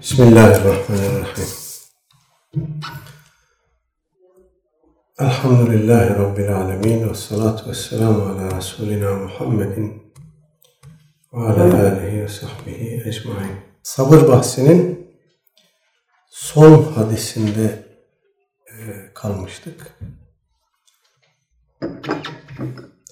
[0.00, 1.46] Bismillahirrahmanirrahim.
[5.18, 10.14] Elhamdülillahi Rabbil alemin ve salatu ve selamu ala Resulina Muhammedin
[11.32, 13.56] ve ala alihi ve sahbihi ecmain.
[13.82, 15.10] Sabır bahsinin
[16.30, 17.86] son hadisinde
[18.66, 19.98] e, kalmıştık.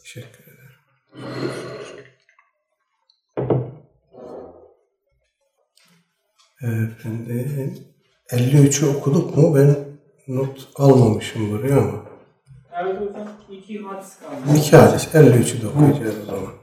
[0.02, 1.79] Teşekkür ederim.
[6.62, 7.73] Efendim
[8.30, 9.55] 53'ü okuduk mu?
[9.55, 9.75] Ben
[10.27, 12.05] not almamışım buraya ama.
[12.81, 14.57] Evet hocam iki hadis kaldı.
[14.57, 15.07] İki hadis.
[15.07, 16.53] 53'ü de okuyacağız o zaman.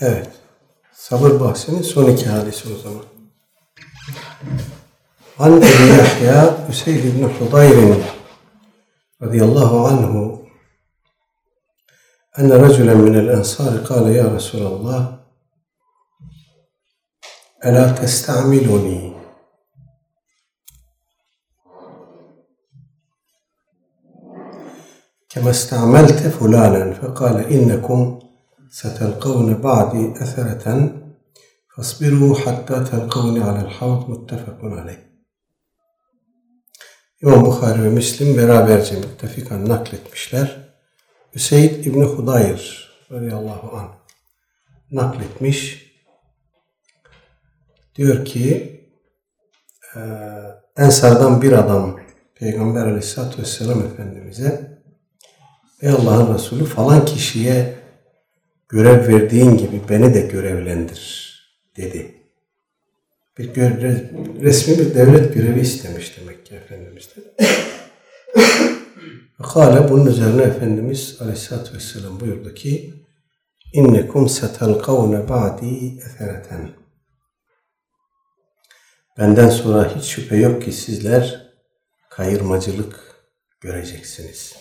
[0.00, 0.30] Evet.
[0.92, 3.02] Sabır bahsinin son iki hadisi o zaman.
[5.38, 7.96] An Ebi Yahya Üseyd ibn Hudayr
[9.22, 10.46] radıyallahu anhu
[12.38, 15.18] أن رجلا من الأنصار قال يا رسول الله
[17.65, 19.13] ألا تستعملني
[25.29, 28.19] كما استعملت فلانا فقال إنكم
[28.71, 30.89] ستلقون بعدي أثرة
[31.75, 35.11] فاصبروا حتى تلقوني على الحوض متفق عليه
[37.21, 40.57] İmam Bukhari ve Müslim beraberce müttefikan nakletmişler.
[41.35, 43.89] Hüseyin İbni Hudayr radıyallahu anh
[44.91, 45.90] nakletmiş.
[48.01, 48.71] Diyor ki
[49.95, 50.01] eee,
[50.77, 51.99] Ensardan bir adam
[52.35, 54.79] Peygamber aleyhissalatü vesselam Efendimiz'e
[55.81, 57.73] Ey Allah'ın Resulü falan kişiye
[58.69, 61.31] görev verdiğin gibi beni de görevlendir
[61.77, 62.15] dedi.
[63.37, 63.97] Bir görev,
[64.41, 67.23] resmi bir devlet görevi istemiş demek ki Efendimiz'den.
[69.53, 72.93] Kale bunun üzerine Efendimiz Aleyhisselatü Vesselam buyurdu ki
[73.73, 76.80] İnnekum setelkavne ba'di efereten
[79.21, 81.51] Benden sonra hiç şüphe yok ki sizler
[82.09, 83.15] kayırmacılık
[83.59, 84.55] göreceksiniz.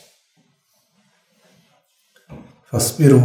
[2.64, 3.20] Fasbiru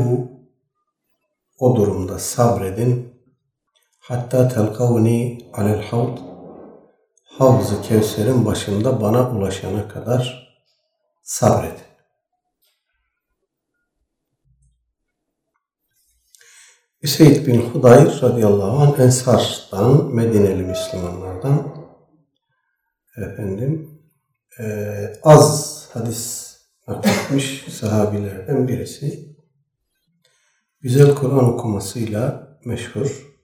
[1.59, 3.13] o durumda sabredin.
[3.99, 6.17] Hatta telkavni alel havd
[7.23, 10.55] Havz-ı Kevser'in başında bana ulaşana kadar
[11.23, 11.84] sabredin.
[17.05, 21.75] Üseyd bin Hudayr radıyallahu anh Ensar'dan, Medineli Müslümanlardan
[23.17, 23.99] efendim
[24.59, 26.53] eee, az hadis
[26.87, 29.35] nakletmiş sahabilerden birisi.
[30.81, 33.35] Güzel Kur'an okumasıyla meşhur.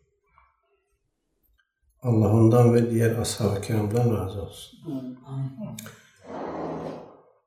[2.01, 4.79] Allah ondan ve diğer ashab-ı kiramdan razı olsun.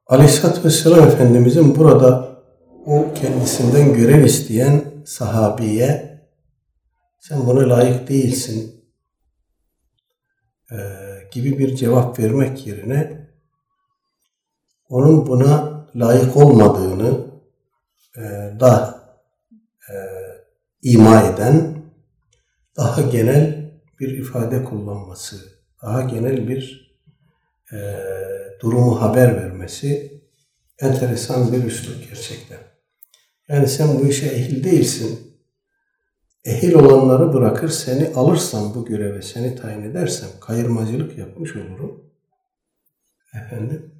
[0.06, 2.38] Aleyhisselatü Vesselam Efendimizin burada
[2.86, 6.20] o kendisinden görev isteyen sahabiye
[7.20, 8.84] sen buna layık değilsin
[10.70, 13.28] eee, gibi bir cevap vermek yerine
[14.88, 17.26] onun buna layık olmadığını
[18.16, 19.04] eee, da
[19.90, 20.44] eee,
[20.82, 21.76] ima eden
[22.76, 25.36] daha genel bir ifade kullanması,
[25.82, 26.94] daha genel bir
[27.72, 30.20] eee, durumu haber vermesi
[30.80, 32.58] enteresan bir üslup gerçekten.
[33.48, 35.20] Yani sen bu işe ehil değilsin.
[36.44, 42.04] Ehil olanları bırakır seni alırsam bu göreve seni tayin edersem kayırmacılık yapmış olurum.
[43.34, 43.94] Efendim.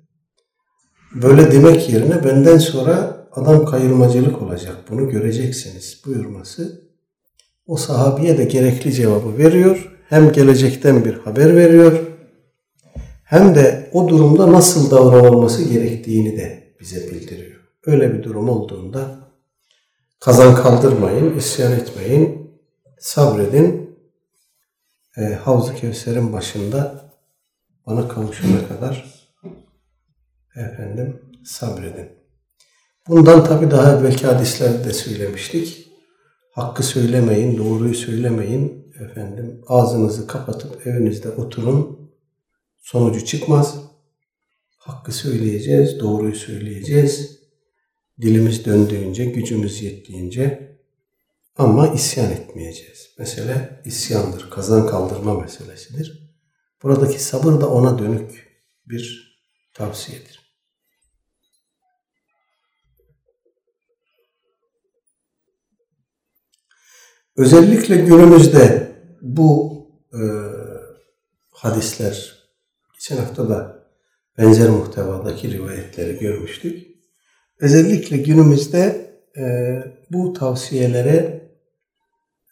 [1.15, 4.77] Böyle demek yerine benden sonra adam kayırmacılık olacak.
[4.91, 6.85] Bunu göreceksiniz buyurması.
[7.67, 9.93] O sahabiye de gerekli cevabı veriyor.
[10.09, 12.01] Hem gelecekten bir haber veriyor.
[13.25, 17.61] Hem de o durumda nasıl davranılması gerektiğini de bize bildiriyor.
[17.87, 19.24] Öyle bir durum olduğunda
[20.25, 22.51] kazan kaldırmayın, isyan etmeyin,
[22.99, 23.99] sabredin.
[25.17, 27.11] E, Havz-ı Kevser'in başında
[27.87, 29.27] bana kavuşana kadar
[30.57, 32.09] efendim sabredin.
[33.09, 35.89] Bundan tabi daha evvelki hadislerde de söylemiştik.
[36.53, 38.93] Hakkı söylemeyin, doğruyu söylemeyin.
[39.01, 42.11] Efendim ağzınızı kapatıp evinizde oturun.
[42.83, 43.77] Sonucu çıkmaz.
[44.77, 47.44] Hakkı söyleyeceğiz, doğruyu söyleyeceğiz.
[48.21, 50.79] Dilimiz döndüğünce, gücümüz yettiğince
[51.57, 53.15] ama isyan etmeyeceğiz.
[53.19, 56.35] Mesele isyandır, kazan kaldırma meselesidir.
[56.83, 58.55] Buradaki sabır da ona dönük
[58.87, 59.35] bir
[59.75, 60.45] tavsiyedir.
[67.37, 69.75] Özellikle günümüzde bu
[70.13, 70.21] e,
[71.51, 72.45] hadisler,
[72.95, 73.89] geçen hafta da
[74.39, 76.94] benzer muhtevadaki rivayetleri görmüştük.
[77.65, 79.45] Özellikle günümüzde e,
[80.11, 81.41] bu tavsiyelere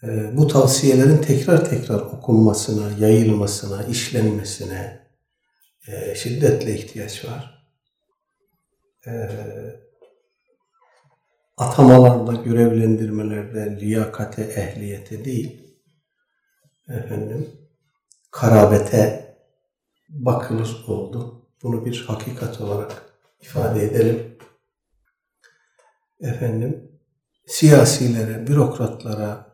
[0.02, 5.00] e, bu tavsiyelerin tekrar tekrar okunmasına, yayılmasına, işlenmesine
[5.88, 7.68] e, şiddetle ihtiyaç var.
[9.06, 9.12] E,
[11.56, 15.76] atamalarda, görevlendirmelerde liyakate, ehliyete değil,
[16.88, 17.48] efendim,
[18.30, 19.34] karabete
[20.08, 21.46] bakılır oldu.
[21.62, 23.02] Bunu bir hakikat olarak
[23.40, 24.31] ifade edelim.
[26.22, 26.88] Efendim,
[27.46, 29.46] siyasilere, bürokratlara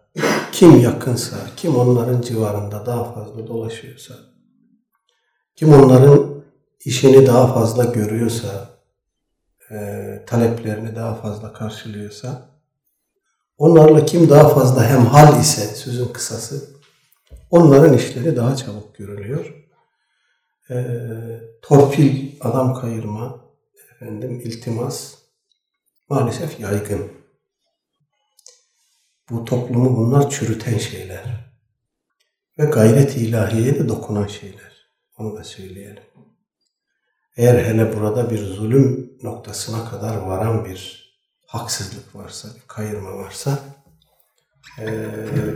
[0.53, 4.15] kim yakınsa, kim onların civarında daha fazla dolaşıyorsa,
[5.57, 6.43] kim onların
[6.85, 8.69] işini daha fazla görüyorsa,
[9.71, 12.51] e, taleplerini daha fazla karşılıyorsa,
[13.59, 16.71] onlarla kim daha fazla hemhal ise sözün kısası,
[17.51, 19.55] onların işleri daha çabuk görülüyor.
[20.71, 20.87] E,
[21.63, 23.41] torpil, adam kayırma,
[23.93, 25.18] efendim iltimas
[26.09, 27.13] maalesef yaygın.
[29.31, 31.49] Bu toplumu bunlar çürüten şeyler.
[32.59, 34.91] Ve gayret ilahiyeye de dokunan şeyler.
[35.19, 36.03] Onu da söyleyelim.
[37.37, 41.09] Eğer hele burada bir zulüm noktasına kadar varan bir
[41.47, 43.59] haksızlık varsa, bir kayırma varsa
[44.79, 44.87] e,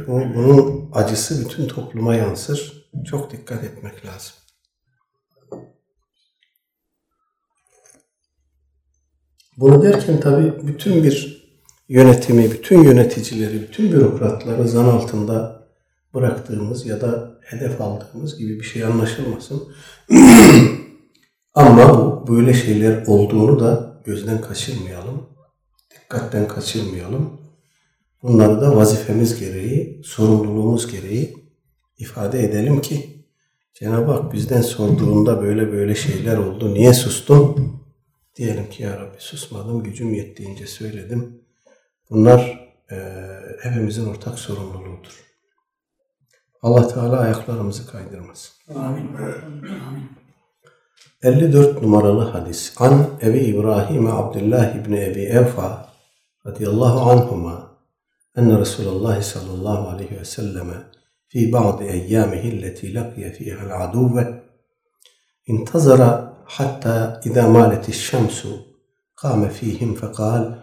[0.06, 2.90] bu, bunun acısı bütün topluma yansır.
[3.06, 4.34] Çok dikkat etmek lazım.
[9.56, 11.42] Bunu derken tabii bütün bir
[11.88, 15.66] yönetimi, bütün yöneticileri, bütün bürokratları zan altında
[16.14, 19.62] bıraktığımız ya da hedef aldığımız gibi bir şey anlaşılmasın.
[21.54, 25.22] Ama böyle şeyler olduğunu da gözden kaçırmayalım.
[25.94, 27.30] Dikkatten kaçırmayalım.
[28.22, 31.36] Bunları da vazifemiz gereği, sorumluluğumuz gereği
[31.98, 33.24] ifade edelim ki
[33.74, 36.74] Cenab-ı Hak bizden sorduğunda böyle böyle şeyler oldu.
[36.74, 37.81] Niye sustun?
[38.36, 41.44] Diyelim ki ya Rabbi susmadım, gücüm yettiğince söyledim.
[42.10, 42.96] Bunlar e,
[43.60, 45.22] hepimizin ortak sorumluluğudur.
[46.62, 48.74] Allah Teala ayaklarımızı kaydırmasın.
[48.74, 49.14] Amin.
[49.16, 50.10] Amin.
[51.22, 52.74] 54 numaralı hadis.
[52.78, 55.92] An Ebi İbrahim Abdullah İbni Ebi Evfa
[56.46, 57.78] radıyallahu anhuma
[58.36, 60.74] enne Resulullah sallallahu aleyhi ve selleme
[61.28, 64.42] fi ba'di eyyamihi alleti laqiye fiha al-aduve
[65.46, 68.72] intazara hatta iza malet şemsu
[69.22, 70.60] قام فيهم فقال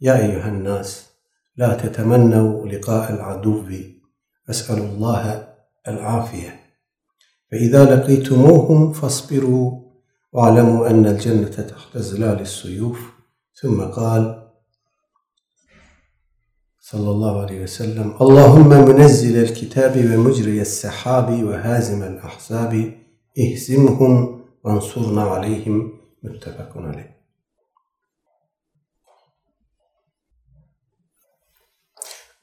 [0.00, 1.06] يا أيها الناس
[1.56, 3.62] لا تتمنوا لقاء العدو
[4.46, 5.48] فاسألوا الله
[5.88, 6.60] العافية.
[7.50, 9.82] فإذا لقيتموهم فاصبروا
[10.32, 13.00] واعلموا أن الجنة تحت زلال السيوف.
[13.62, 14.48] ثم قال
[16.80, 22.94] صلى الله عليه وسلم اللهم منزل الكتاب ومجري السحاب وهازم الأحزاب
[23.38, 27.06] اهزمهم Ansurna aleyhim müttefakun aleyh.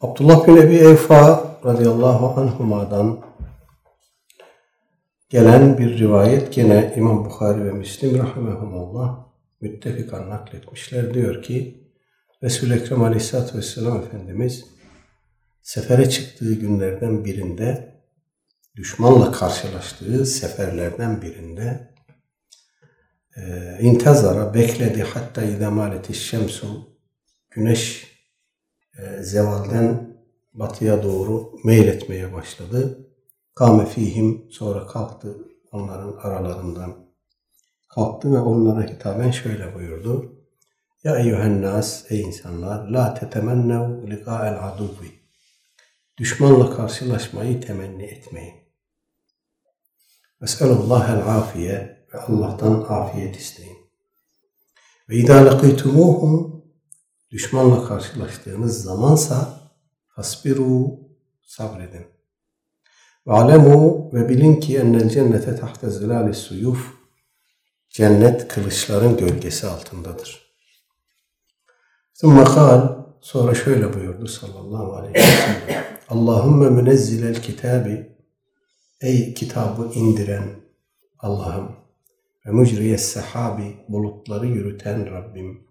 [0.01, 3.19] Abdullah bin Ebi Eyfa radıyallahu anhuma'dan
[5.29, 9.25] gelen bir rivayet gene İmam Bukhari ve Müslim rahimehumullah
[9.61, 11.13] müttefikan nakletmişler.
[11.13, 11.89] Diyor ki
[12.43, 14.65] Resul-i Ekrem aleyhissalatü vesselam Efendimiz
[15.61, 17.95] sefere çıktığı günlerden birinde
[18.75, 21.93] düşmanla karşılaştığı seferlerden birinde
[23.39, 26.97] e, intazara bekledi hatta idamaleti şemsu
[27.49, 28.07] güneş
[28.97, 30.17] e, zevalden
[30.53, 33.07] batıya doğru meyletmeye başladı.
[33.55, 35.37] Kâme fihim sonra kalktı
[35.71, 36.95] onların aralarından.
[37.89, 40.35] Kalktı ve onlara hitaben şöyle buyurdu.
[41.03, 45.19] Ya eyyühen nas ey insanlar la tetemennev liqa'el aduvi.
[46.17, 48.55] Düşmanla karşılaşmayı temenni etmeyin.
[50.41, 53.77] Veselullahel afiye ve Allah'tan afiyet isteyin.
[55.09, 56.65] Ve idâ lakîtumuhum
[57.31, 59.59] düşmanla karşılaştığınız zamansa
[60.07, 60.99] fasbiru
[61.41, 62.05] sabredin.
[63.27, 66.93] Ve alemu ve bilin ki ennel cennete tahte zilali suyuf
[67.89, 70.49] cennet kılıçların gölgesi altındadır.
[72.13, 75.83] Sümme kal sonra şöyle buyurdu sallallahu aleyhi ve sellem.
[76.09, 78.17] Allahümme münezzilel kitabi
[79.01, 80.43] ey kitabı indiren
[81.19, 81.78] Allah'ım
[82.49, 85.67] ve mucriyes sahabi bulutları yürüten Rabbim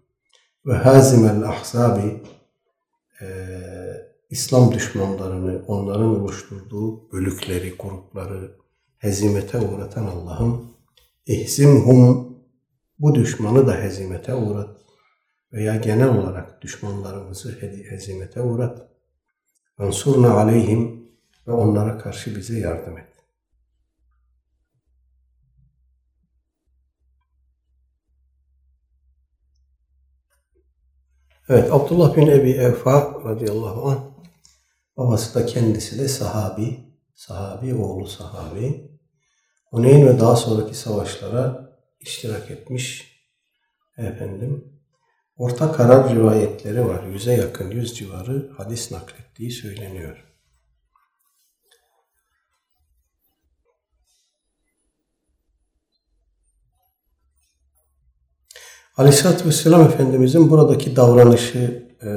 [0.65, 2.23] ve hazimel ahzabi
[3.21, 3.27] e,
[4.29, 8.51] İslam düşmanlarını, onların oluşturduğu bölükleri, grupları
[8.97, 10.71] hezimete uğratan Allah'ım
[11.25, 12.37] ihzimhum
[12.99, 14.81] bu düşmanı da hezimete uğrat
[15.53, 17.59] veya genel olarak düşmanlarımızı
[17.89, 18.89] hezimete uğrat.
[19.77, 21.09] Ansurna aleyhim
[21.47, 23.08] ve onlara karşı bize yardım et.
[31.49, 33.99] Evet, Abdullah bin Ebi Evfa radıyallahu anh
[34.97, 36.79] Babası da kendisi de sahabi,
[37.15, 38.91] sahabi oğlu sahabi.
[39.71, 43.15] Huneyn ve daha sonraki savaşlara iştirak etmiş
[43.97, 44.73] efendim.
[45.37, 47.03] Orta karar rivayetleri var.
[47.03, 50.28] Yüze yakın, yüz civarı hadis naklettiği söyleniyor.
[58.99, 62.09] Aleyhisselatü Vesselam Efendimizin buradaki davranışı e,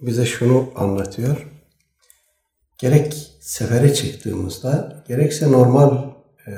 [0.00, 1.50] bize şunu anlatıyor.
[2.78, 6.10] Gerek sefere çıktığımızda, gerekse normal
[6.46, 6.52] e,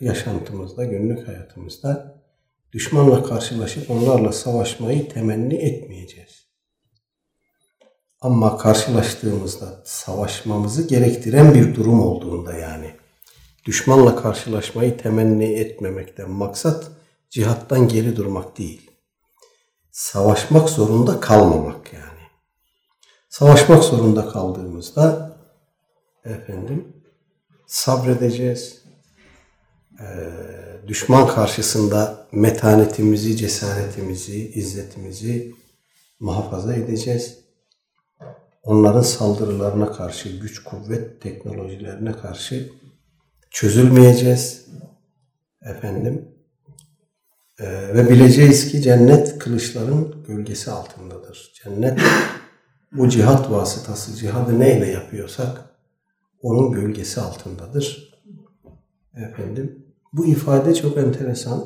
[0.00, 2.14] yaşantımızda, günlük hayatımızda
[2.72, 6.46] düşmanla karşılaşıp onlarla savaşmayı temenni etmeyeceğiz.
[8.20, 12.90] Ama karşılaştığımızda savaşmamızı gerektiren bir durum olduğunda yani
[13.64, 16.99] düşmanla karşılaşmayı temenni etmemekten maksat
[17.30, 18.90] cihattan geri durmak değil.
[19.90, 22.20] Savaşmak zorunda kalmamak yani.
[23.28, 25.36] Savaşmak zorunda kaldığımızda
[26.24, 27.02] efendim
[27.66, 28.82] sabredeceğiz.
[30.00, 30.30] Ee,
[30.86, 35.54] düşman karşısında metanetimizi, cesaretimizi, izzetimizi
[36.20, 37.38] muhafaza edeceğiz.
[38.62, 42.72] Onların saldırılarına karşı, güç, kuvvet teknolojilerine karşı
[43.50, 44.66] çözülmeyeceğiz.
[45.62, 46.29] Efendim,
[47.68, 51.52] ve bileceğiz ki cennet kılıçların gölgesi altındadır.
[51.64, 52.00] Cennet
[52.92, 55.64] bu cihat vasıtası, cihadı neyle yapıyorsak
[56.42, 58.14] onun gölgesi altındadır.
[59.16, 61.64] Efendim, bu ifade çok enteresan.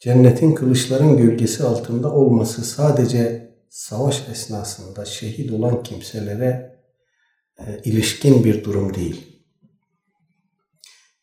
[0.00, 6.78] Cennetin kılıçların gölgesi altında olması sadece savaş esnasında şehit olan kimselere
[7.58, 9.29] e, ilişkin bir durum değil.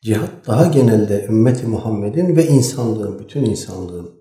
[0.02, 4.12] Cihat daha genelde ümmeti Muhammed'in ve insanlığın, bütün insanlığın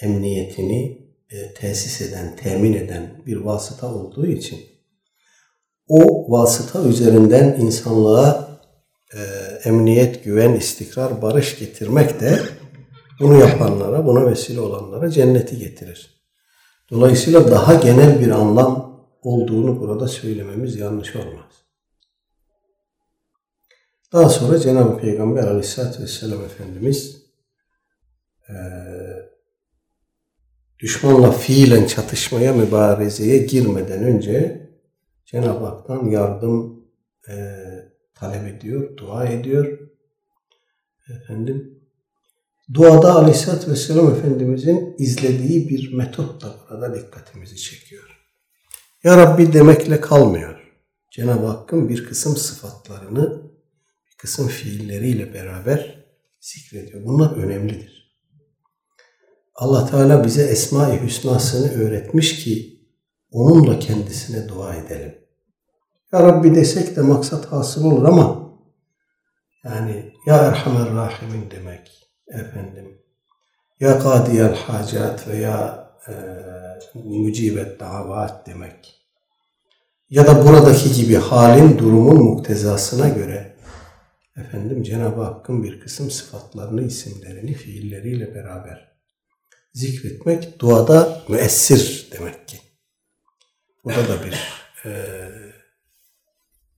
[0.00, 4.60] emniyetini e, tesis eden, temin eden bir vasıta olduğu için
[5.88, 8.58] o vasıta üzerinden insanlığa
[9.14, 9.20] e,
[9.68, 12.38] emniyet, güven, istikrar, barış getirmek de
[13.20, 16.22] bunu yapanlara, buna vesile olanlara cenneti getirir.
[16.90, 21.61] Dolayısıyla daha genel bir anlam olduğunu burada söylememiz yanlış olmaz.
[24.12, 27.22] Daha sonra Cenab-ı Peygamber Aleyhisselatü Vesselam Efendimiz
[28.48, 28.54] e,
[30.78, 34.62] düşmanla fiilen çatışmaya, mübarezeye girmeden önce
[35.24, 36.84] Cenab-ı Hak'tan yardım
[37.28, 37.34] e,
[38.14, 39.78] talep ediyor, dua ediyor.
[41.10, 41.82] Efendim,
[42.74, 48.20] duada Aleyhisselatü Vesselam Efendimizin izlediği bir metot da burada dikkatimizi çekiyor.
[49.04, 50.74] Ya Rabbi demekle kalmıyor.
[51.10, 53.51] Cenab-ı Hakk'ın bir kısım sıfatlarını
[54.22, 56.04] kısım fiilleriyle beraber
[56.40, 57.04] zikrediyor.
[57.04, 58.12] Bunlar önemlidir.
[59.54, 62.80] Allah Teala bize Esma-i Hüsna'sını öğretmiş ki
[63.30, 65.14] onunla kendisine dua edelim.
[66.12, 68.52] Ya Rabbi desek de maksat hasıl olur ama
[69.64, 72.98] yani Ya Erhamer Rahimin demek efendim
[73.80, 76.12] Ya Kadiyel Hacat veya e,
[76.94, 78.98] Mücibet Davat demek
[80.10, 83.51] ya da buradaki gibi halin durumun muktezasına göre
[84.36, 88.92] efendim Cenab-ı Hakk'ın bir kısım sıfatlarını, isimlerini fiilleriyle beraber
[89.72, 92.58] zikretmek duada müessir demek ki.
[93.84, 94.38] Burada da bir
[94.84, 94.92] e,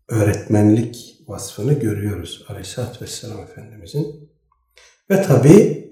[0.09, 4.31] öğretmenlik vasfını görüyoruz Aleyhisselatü Vesselam Efendimizin.
[5.11, 5.85] Ve tabi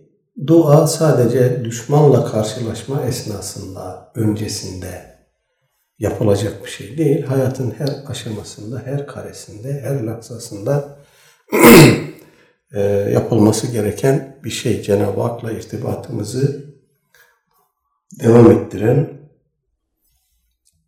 [0.47, 5.13] dua sadece düşmanla karşılaşma esnasında, öncesinde
[5.99, 7.23] yapılacak bir şey değil.
[7.23, 11.02] Hayatın her aşamasında, her karesinde, her lahzasında
[12.73, 12.81] e,
[13.13, 14.83] yapılması gereken bir şey.
[14.83, 16.75] Cenab-ı Hak'la irtibatımızı
[18.21, 19.31] devam ettiren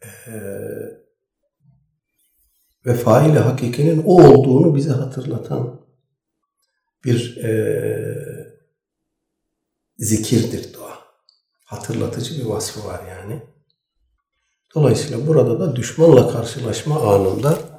[0.04, 0.32] e,
[2.86, 5.80] ve faile hakikinin o olduğunu bize hatırlatan
[7.04, 7.54] bir e,
[9.98, 10.98] zikirdir dua.
[11.64, 13.42] Hatırlatıcı bir vasfı var yani.
[14.74, 17.73] Dolayısıyla burada da düşmanla karşılaşma anında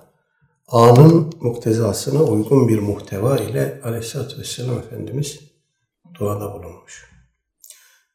[0.68, 5.40] anın muktezasına uygun bir muhteva ile Aleyhisselatü Vesselam Efendimiz
[6.20, 7.12] duada bulunmuş.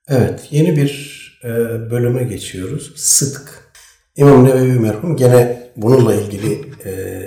[0.08, 1.48] Evet, yeni bir e,
[1.90, 2.92] bölüme geçiyoruz.
[2.96, 3.72] Sıdk.
[4.16, 7.22] İmam Nevevi merhum gene bununla ilgili e,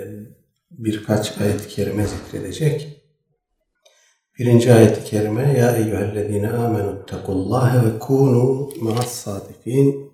[0.71, 3.03] birkaç ayet-i kerime zikredecek.
[4.39, 10.13] Birinci ayet-i kerime Ya eyyühellezine amenu tekullâhe ve kûnû ma'as sadikin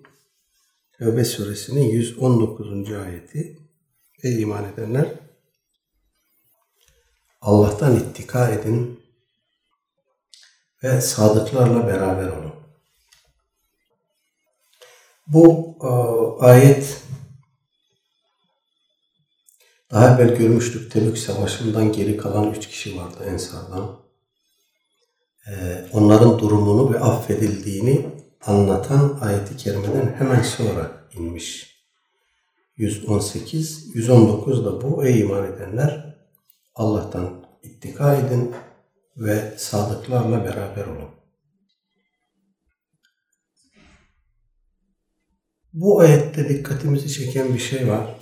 [0.98, 2.92] Tevbe suresinin 119.
[2.92, 3.58] ayeti.
[4.22, 5.06] Ey iman edenler!
[7.40, 9.00] Allah'tan ittika edin
[10.82, 12.54] ve sadıklarla beraber olun.
[15.26, 15.90] Bu e,
[16.44, 17.00] ayet
[19.90, 24.00] Daha evvel görmüştük Tebük Savaşı'ndan geri kalan üç kişi vardı Ensar'dan.
[25.48, 28.06] Ee, onların durumunu ve affedildiğini
[28.46, 31.69] anlatan ayeti kerimeden hemen sonra inmiş.
[32.80, 35.04] 118, 119 da bu.
[35.06, 36.16] Ey iman edenler
[36.74, 38.54] Allah'tan ittika edin
[39.16, 41.10] ve sadıklarla beraber olun.
[45.72, 48.18] Bu ayette dikkatimizi çeken bir şey var.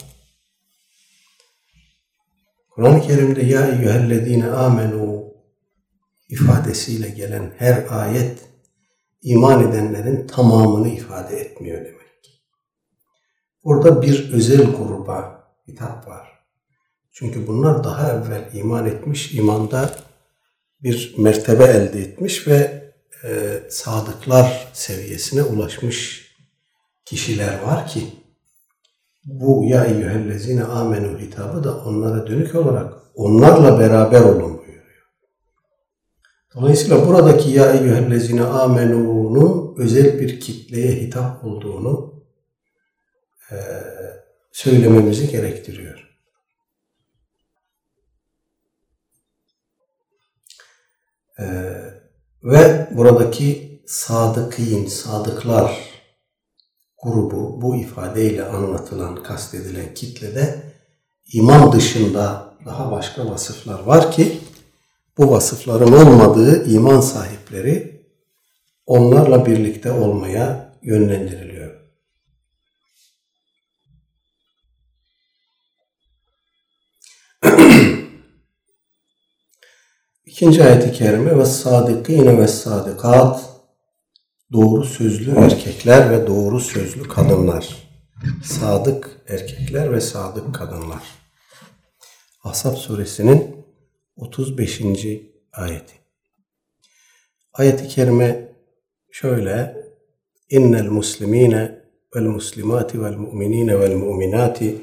[2.70, 5.34] Kur'an-ı Kerim'de ya eyyühellezine amenu
[6.28, 8.38] ifadesiyle gelen her ayet
[9.22, 11.87] iman edenlerin tamamını ifade etmiyor.
[13.64, 16.28] Burada bir özel gruba hitap var.
[17.12, 19.90] Çünkü bunlar daha evvel iman etmiş, imanda
[20.82, 22.92] bir mertebe elde etmiş ve
[23.24, 26.28] e, sadıklar seviyesine ulaşmış
[27.04, 28.02] kişiler var ki
[29.24, 35.08] bu ya eyyühellezine amenu hitabı da onlara dönük olarak onlarla beraber olun buyuruyor.
[36.54, 42.07] Dolayısıyla buradaki ya eyyühellezine amenu'nun özel bir kitleye hitap olduğunu
[44.52, 46.08] söylememizi gerektiriyor.
[51.38, 51.44] E,
[52.44, 55.78] ve buradaki sadıkîn, sadıklar
[57.02, 60.62] grubu bu ifadeyle anlatılan, kastedilen kitlede
[61.32, 64.40] iman dışında daha başka vasıflar var ki
[65.18, 68.04] bu vasıfların olmadığı iman sahipleri
[68.86, 71.47] onlarla birlikte olmaya yönlendiriliyor.
[80.38, 83.44] İkinci ayet-i kerime ve sadıkine ve sadıkat
[84.52, 87.76] doğru sözlü erkekler ve doğru sözlü kadınlar.
[88.44, 91.02] Sadık erkekler ve sadık kadınlar.
[92.44, 93.66] Ahzab suresinin
[94.16, 94.80] 35.
[95.52, 95.94] ayeti.
[97.52, 98.52] Ayet-i kerime
[99.10, 99.76] şöyle
[100.50, 101.84] İnnel muslimine
[102.16, 104.82] vel muslimati vel mu'minine vel mu'minati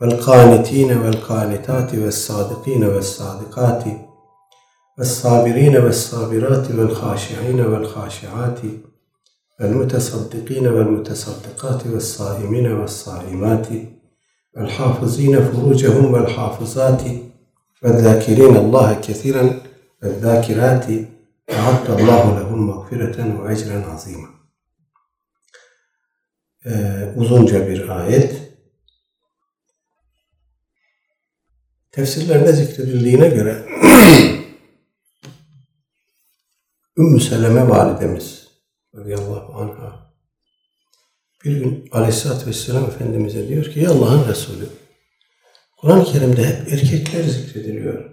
[0.00, 4.05] vel kanitine vel kanitati vel sadikine vel sadikati
[4.98, 8.60] والصابرين والصابرات والخاشعين والخاشعات
[9.60, 13.66] والمتصدقين والمتصدقات والصائمين والصائمات
[14.56, 17.02] والحافظين فروجهم والحافظات
[17.82, 19.60] والذاكرين الله كثيرا
[20.02, 20.86] والذاكرات
[21.50, 24.36] أعد الله لهم مغفرة وأجرا عظيما
[26.66, 28.34] ee, uzunca bir ayet.
[31.92, 33.62] Tefsirlerde zikredildiğine göre
[36.98, 38.48] Ümmü Seleme validemiz
[38.94, 40.12] radıyallahu anha
[41.44, 44.68] bir gün aleyhissalatü vesselam Efendimiz'e diyor ki Allah'ın Resulü
[45.76, 48.10] Kur'an-ı Kerim'de hep erkekler zikrediliyor.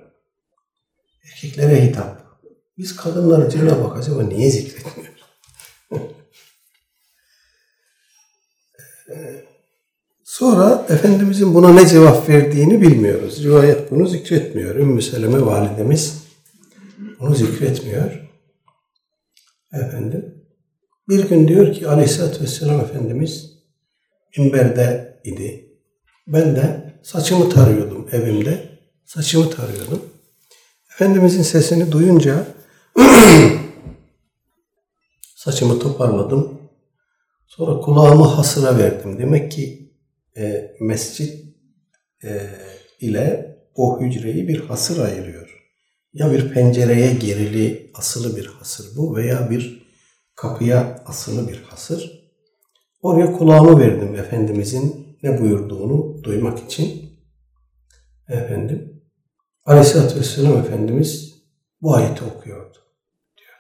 [1.24, 2.24] Erkeklere hitap.
[2.78, 5.13] Biz kadınları Cenab-ı Hak acaba niye zikretmiyor?
[10.24, 13.43] Sonra Efendimizin buna ne cevap verdiğini bilmiyoruz.
[13.43, 14.76] Rivayet bunu zikretmiyor.
[14.76, 16.24] Ümmü Seleme validemiz
[17.19, 18.23] bunu zikretmiyor.
[19.74, 20.46] Efendim.
[21.10, 23.54] Bir gün diyor ki Aleyhisselatü Vesselam Efendimiz
[24.38, 25.70] minberde idi.
[26.28, 28.80] Ben de saçımı tarıyordum evimde.
[29.06, 30.02] Saçımı tarıyordum.
[30.94, 32.48] Efendimizin sesini duyunca
[35.36, 36.60] saçımı toparladım.
[37.48, 39.20] Sonra kulağımı hasıra verdim.
[39.20, 39.94] Demek ki
[40.38, 41.46] e, mescit
[42.24, 42.50] e,
[43.00, 45.42] ile o hücreyi bir hasır ayırıyor.
[46.13, 49.84] Ya bir pencereye gerili asılı bir hasır bu veya bir
[50.36, 52.23] kapıya asılı bir hasır.
[53.02, 57.13] Oraya kulağımı verdim Efendimizin ne buyurduğunu duymak için.
[58.28, 59.04] Efendim,
[59.65, 61.34] Aleyhisselatü Vesselam Efendimiz
[61.82, 62.78] bu ayeti okuyordu.
[63.38, 63.60] Diyor.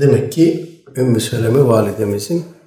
[0.00, 2.57] Demek ki Ümmü Seleme validemizin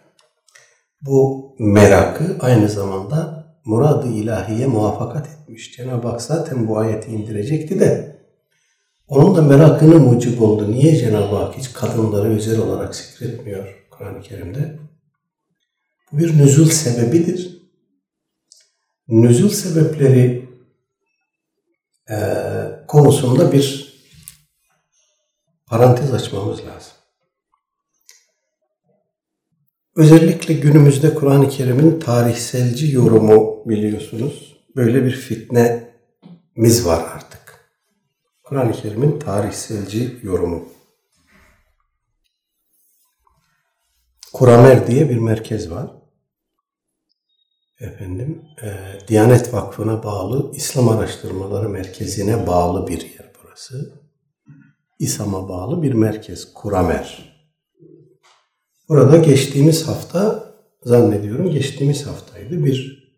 [1.01, 5.75] bu merakı aynı zamanda muradı ilahiye muvaffakat etmiş.
[5.75, 8.21] Cenab-ı Hak zaten bu ayeti indirecekti de
[9.07, 10.71] onun da merakını mucib oldu.
[10.71, 14.79] Niye Cenab-ı Hak hiç kadınları özel olarak zikretmiyor Kur'an-ı Kerim'de?
[16.11, 17.61] Bu bir nüzul sebebidir.
[19.07, 20.49] Nüzul sebepleri
[22.09, 22.17] e,
[22.87, 23.93] konusunda bir
[25.65, 26.93] parantez açmamız lazım.
[29.95, 34.63] Özellikle günümüzde Kur'an-ı Kerim'in tarihselci yorumu biliyorsunuz.
[34.75, 37.71] Böyle bir fitnemiz var artık.
[38.43, 40.65] Kur'an-ı Kerim'in tarihselci yorumu.
[44.33, 45.91] Kuramer diye bir merkez var.
[47.79, 48.69] Efendim, e,
[49.07, 54.01] Diyanet Vakfı'na bağlı İslam Araştırmaları Merkezi'ne bağlı bir yer burası.
[54.99, 57.30] İSAM'a bağlı bir merkez, Kuramer.
[58.91, 63.09] Burada geçtiğimiz hafta, zannediyorum geçtiğimiz haftaydı, bir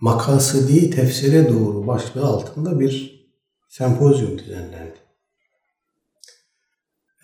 [0.00, 3.26] makasıdi tefsire doğru başlığı altında bir
[3.68, 4.98] sempozyum düzenlendi.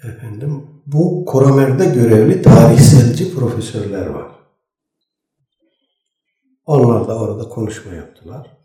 [0.05, 4.33] Efendim, bu Kuramer'de görevli tarihselci profesörler var.
[6.67, 8.59] Onlar da orada konuşma yaptılar.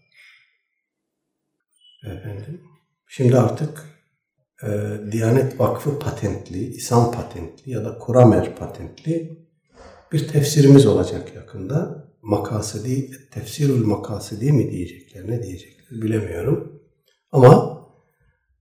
[2.04, 2.62] Efendim,
[3.08, 3.97] şimdi artık
[4.64, 4.68] e,
[5.12, 9.48] Diyanet Vakfı patentli, İslam patentli ya da Kuramer patentli
[10.12, 12.08] bir tefsirimiz olacak yakında.
[12.22, 16.82] Makasidi, tefsirül makasidi mi diyecekler, ne diyecekler bilemiyorum.
[17.32, 17.82] Ama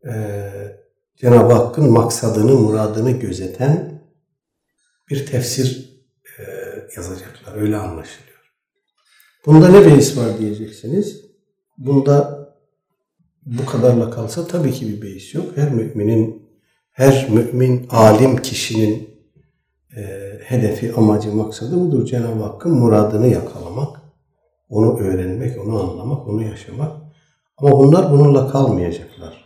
[0.08, 0.12] e,
[1.16, 4.02] Cenab-ı Hakk'ın maksadını, muradını gözeten
[5.10, 5.90] bir tefsir
[6.38, 6.42] e,
[6.96, 7.56] yazacaklar.
[7.56, 8.36] Öyle anlaşılıyor.
[9.46, 11.24] Bunda ne beis var diyeceksiniz.
[11.78, 12.45] Bunda
[13.46, 15.56] bu kadarla kalsa tabii ki bir beis yok.
[15.56, 16.48] Her müminin,
[16.92, 19.10] her mümin, alim kişinin
[19.96, 20.02] e,
[20.44, 22.06] hedefi, amacı, maksadı budur.
[22.06, 24.00] Cenab-ı Hakk'ın muradını yakalamak,
[24.68, 26.92] onu öğrenmek, onu anlamak, onu yaşamak.
[27.56, 29.44] Ama bunlar bununla kalmayacaklar.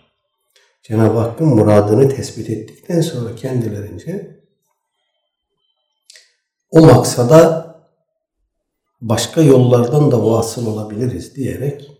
[0.82, 4.40] Cenab-ı Hakk'ın muradını tespit ettikten sonra kendilerince
[6.70, 7.70] o maksada
[9.00, 11.99] başka yollardan da vasıl olabiliriz diyerek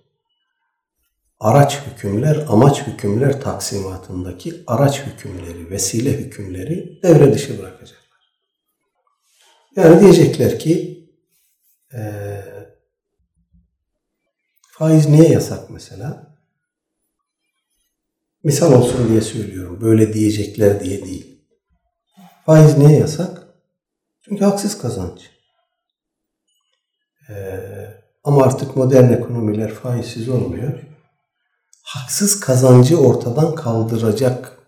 [1.40, 8.00] araç hükümler, amaç hükümler taksimatındaki araç hükümleri, vesile hükümleri devre dışı bırakacaklar.
[9.76, 11.05] Yani diyecekler ki
[11.94, 12.33] e,
[14.70, 16.37] faiz niye yasak mesela?
[18.44, 19.81] Misal olsun diye söylüyorum.
[19.81, 21.40] Böyle diyecekler diye değil.
[22.46, 23.46] Faiz niye yasak?
[24.22, 25.31] Çünkü haksız kazanç.
[27.29, 30.89] Ee, ama artık modern ekonomiler faizsiz olmuyor.
[31.94, 34.59] Haksız kazancı ortadan kaldıracak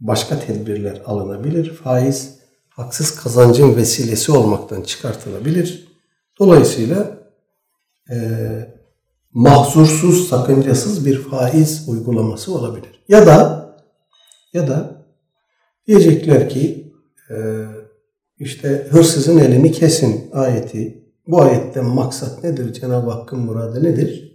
[0.00, 1.74] başka tedbirler alınabilir.
[1.74, 2.38] Faiz
[2.68, 5.88] haksız kazancın vesilesi olmaktan çıkartılabilir.
[6.38, 7.18] Dolayısıyla
[8.10, 8.18] e,
[9.32, 13.04] mahzursuz, sakıncasız bir faiz uygulaması olabilir.
[13.08, 13.70] Ya da
[14.52, 15.06] ya da
[15.86, 16.92] diyecekler ki
[17.30, 17.36] e,
[18.38, 21.04] işte hırsızın elini kesin ayeti.
[21.26, 22.72] Bu ayetten maksat nedir?
[22.72, 24.33] Cenab-ı Hakk'ın muradı nedir?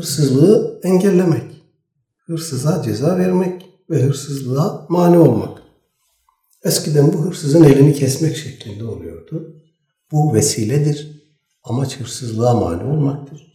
[0.00, 1.42] Hırsızlığı engellemek.
[2.26, 5.62] Hırsıza ceza vermek ve hırsızlığa mani olmak.
[6.64, 9.54] Eskiden bu hırsızın elini kesmek şeklinde oluyordu.
[10.12, 11.22] Bu vesiledir.
[11.64, 13.52] Amaç hırsızlığa mani olmaktır.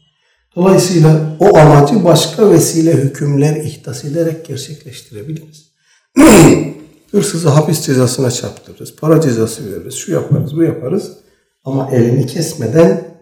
[0.56, 5.72] Dolayısıyla o amacı başka vesile hükümler ihdas ederek gerçekleştirebiliriz.
[7.12, 11.18] Hırsızı hapis cezasına çarptırırız, para cezası veririz, şu yaparız, bu yaparız.
[11.64, 13.18] Ama elini kesmeden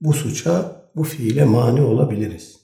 [0.00, 2.63] bu suça, bu fiile mani olabiliriz.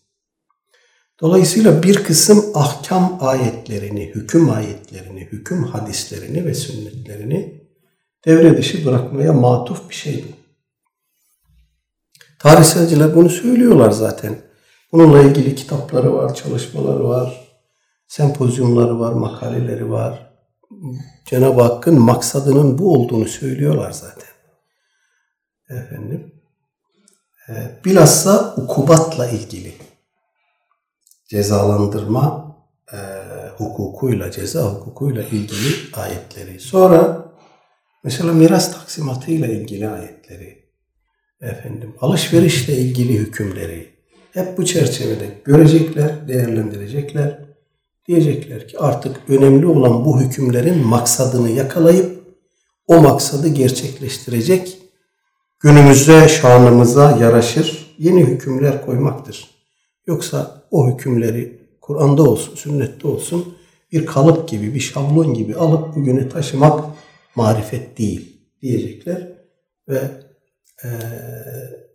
[1.21, 7.61] Dolayısıyla bir kısım ahkam ayetlerini, hüküm ayetlerini, hüküm hadislerini ve sünnetlerini
[8.27, 10.41] devre dışı bırakmaya matuf bir şey bu.
[12.39, 14.39] Tarihselciler bunu söylüyorlar zaten.
[14.93, 17.49] Bununla ilgili kitapları var, çalışmaları var,
[18.09, 20.31] sempozyumları var, makaleleri var.
[21.27, 24.31] Cenab-ı Hakk'ın maksadının bu olduğunu söylüyorlar zaten.
[25.71, 26.33] Efendim.
[27.49, 27.53] E,
[27.85, 29.80] bilhassa ukubatla ilgili
[31.31, 32.57] cezalandırma
[32.93, 32.99] e,
[33.57, 36.61] hukukuyla, ceza hukukuyla ilgili ayetleri.
[36.61, 37.25] Sonra
[38.05, 40.61] mesela miras taksimatıyla ilgili ayetleri.
[41.41, 43.89] Efendim, alışverişle ilgili hükümleri.
[44.33, 47.39] Hep bu çerçevede görecekler, değerlendirecekler.
[48.09, 52.21] Diyecekler ki artık önemli olan bu hükümlerin maksadını yakalayıp
[52.87, 54.79] o maksadı gerçekleştirecek
[55.61, 59.60] günümüzde şanımıza yaraşır yeni hükümler koymaktır.
[60.11, 63.55] Yoksa o hükümleri Kur'an'da olsun, sünnette olsun
[63.93, 66.85] bir kalıp gibi, bir şablon gibi alıp bugüne taşımak
[67.35, 69.29] marifet değil diyecekler
[69.89, 70.01] ve
[70.85, 70.89] e,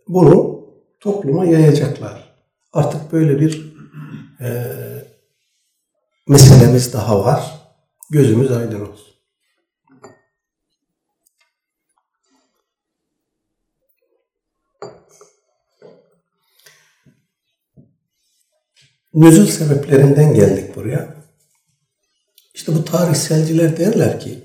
[0.08, 0.66] bunu
[1.00, 2.34] topluma yayacaklar.
[2.72, 3.74] Artık böyle bir
[4.40, 4.48] e,
[6.28, 7.60] meselemiz daha var.
[8.10, 9.05] Gözümüz aydın olsun.
[19.16, 21.14] Nüzul sebeplerinden geldik buraya.
[22.54, 24.38] İşte bu tarihselciler derler ki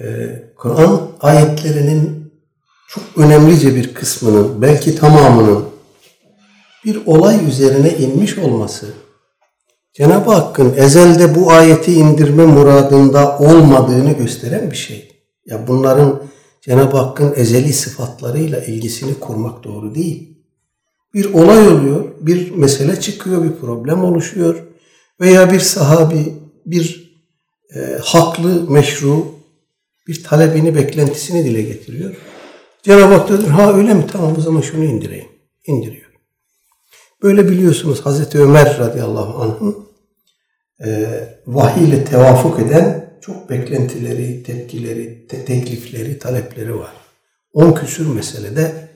[0.00, 0.06] e,
[0.56, 2.32] Kur'an ayetlerinin
[2.88, 5.64] çok önemlice bir kısmının belki tamamının
[6.84, 8.86] bir olay üzerine inmiş olması
[9.92, 15.22] Cenab-ı Hakk'ın ezelde bu ayeti indirme muradında olmadığını gösteren bir şey.
[15.46, 16.22] Ya bunların
[16.60, 20.29] Cenab-ı Hakk'ın ezeli sıfatlarıyla ilgisini kurmak doğru değil.
[21.14, 24.62] Bir olay oluyor, bir mesele çıkıyor, bir problem oluşuyor
[25.20, 26.34] veya bir sahabi,
[26.66, 27.14] bir
[27.74, 29.26] e, haklı, meşru
[30.06, 32.16] bir talebini, beklentisini dile getiriyor.
[32.82, 34.04] Cenab-ı Hak diyor, ha öyle mi?
[34.12, 35.28] Tamam o zaman şunu indireyim.
[35.66, 36.10] İndiriyor.
[37.22, 39.76] Böyle biliyorsunuz Hazreti Ömer radıyallahu anh'ın
[40.84, 41.08] e,
[41.46, 46.92] vahiy ile tevafuk eden çok beklentileri, tepkileri, te- teklifleri, talepleri var.
[47.52, 48.89] On küsür meselede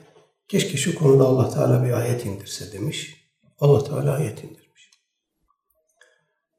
[0.47, 3.27] keşke şu konuda Allah Teala bir ayet indirse demiş.
[3.59, 4.91] Allah Teala ayet indirmiş.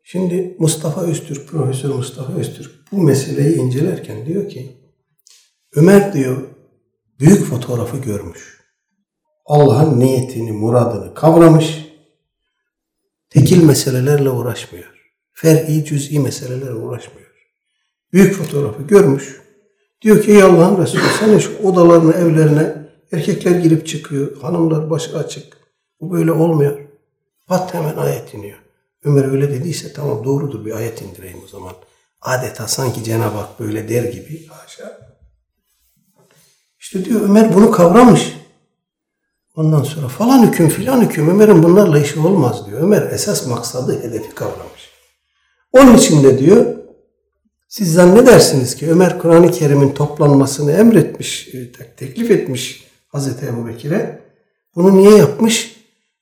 [0.02, 4.76] Şimdi Mustafa Öztürk, Profesör Mustafa Öztürk bu meseleyi incelerken diyor ki
[5.74, 6.42] Ömer diyor
[7.20, 8.60] büyük fotoğrafı görmüş.
[9.46, 11.86] Allah'ın niyetini, muradını kavramış.
[13.30, 15.10] Tekil meselelerle uğraşmıyor.
[15.32, 17.30] Fer'i, cüz'i meselelerle uğraşmıyor.
[18.12, 19.40] Büyük fotoğrafı görmüş.
[20.02, 22.75] Diyor ki ey Allah'ın Resulü senin şu odalarına, evlerine
[23.12, 24.40] erkekler girip çıkıyor.
[24.40, 25.56] Hanımlar başı açık.
[26.00, 26.78] Bu böyle olmuyor.
[27.46, 28.58] Pat hemen ayet iniyor.
[29.04, 31.72] Ömer öyle dediyse tamam doğrudur bir ayet indireyim o zaman.
[32.20, 34.46] Adeta sanki Cenab-ı Hak böyle der gibi.
[34.46, 34.98] Haşa.
[36.78, 38.36] İşte diyor Ömer bunu kavramış.
[39.56, 42.80] Ondan sonra falan hüküm filan hüküm Ömer'in bunlarla işi olmaz diyor.
[42.80, 44.90] Ömer esas maksadı hedefi kavramış.
[45.72, 46.76] Onun için de diyor
[47.68, 52.85] siz zannedersiniz ki Ömer Kur'an-ı Kerim'in toplanmasını emretmiş, e, teklif etmiş
[53.16, 54.20] Hazreti Ebu Bekir'e.
[54.74, 55.76] Bunu niye yapmış?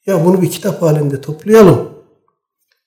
[0.07, 1.91] Ya bunu bir kitap halinde toplayalım.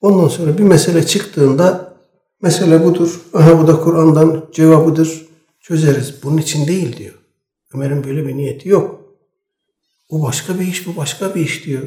[0.02, 1.94] Ondan sonra bir mesele çıktığında
[2.42, 3.22] mesele budur.
[3.34, 5.28] Aha bu da Kur'an'dan cevabıdır.
[5.60, 6.24] Çözeriz.
[6.24, 7.14] Bunun için değil diyor.
[7.74, 9.02] Ömer'in böyle bir niyeti yok.
[10.12, 11.84] Bu başka bir iş, bu başka bir iş diyor.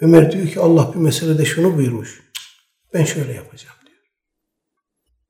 [0.00, 2.22] Ömer diyor ki Allah bir meselede şunu buyurmuş.
[2.94, 4.02] Ben şöyle yapacağım diyor.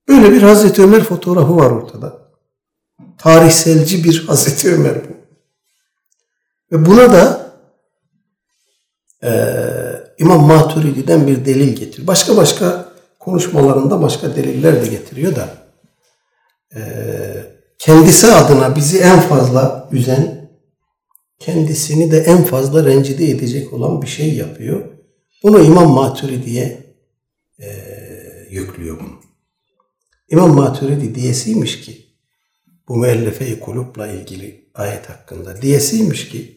[0.08, 2.32] Böyle bir Hazreti Ömer fotoğrafı var ortada.
[3.18, 5.15] Tarihselci bir Hazreti Ömer bu.
[6.72, 7.52] Ve buna da
[9.22, 9.30] e,
[10.18, 12.06] İmam Maturidi'den bir delil getiriyor.
[12.06, 15.48] Başka başka konuşmalarında başka deliller de getiriyor da
[16.76, 16.80] e,
[17.78, 20.50] kendisi adına bizi en fazla üzen,
[21.38, 24.84] kendisini de en fazla rencide edecek olan bir şey yapıyor.
[25.42, 26.94] Bunu İmam Maturidi'ye
[27.58, 27.66] e,
[28.50, 29.20] yüklüyor bunu.
[30.28, 32.06] İmam Maturidi diyesiymiş ki
[32.88, 36.55] bu müellefe-i kulupla ilgili ayet hakkında diyesiymiş ki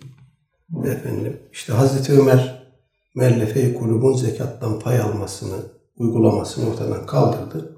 [0.86, 2.70] efendim işte Hazreti Ömer
[3.16, 5.62] müellefe-i kulubun zekattan pay almasını,
[5.98, 7.76] uygulamasını ortadan kaldırdı.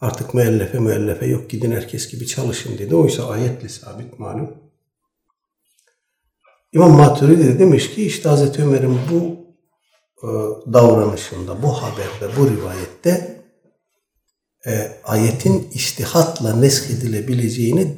[0.00, 2.94] Artık müellefe müellefe yok gidin herkes gibi çalışın dedi.
[2.94, 4.54] Oysa ayetle sabit malum.
[6.72, 9.36] İmam Maturidi de demiş ki işte Hazreti Ömer'in bu
[10.22, 10.28] e,
[10.72, 13.44] davranışında, bu haberde, bu rivayette
[14.66, 17.96] e, ayetin iştihatla nesk edilebileceğini,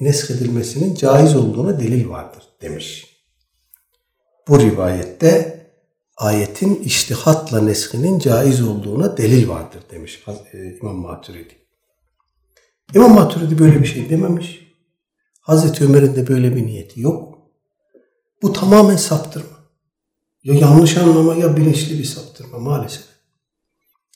[0.00, 3.11] nesk edilmesinin caiz olduğuna delil vardır demiş.
[4.48, 5.62] Bu rivayette
[6.16, 11.54] ayetin iştihatla neskinin caiz olduğuna delil vardır demiş e, İmam Maturidi.
[12.94, 14.72] İmam Maturidi böyle bir şey dememiş.
[15.40, 17.38] Hazreti Ömer'in de böyle bir niyeti yok.
[18.42, 19.56] Bu tamamen saptırma.
[20.44, 23.04] Ya yanlış anlama ya bilinçli bir saptırma maalesef.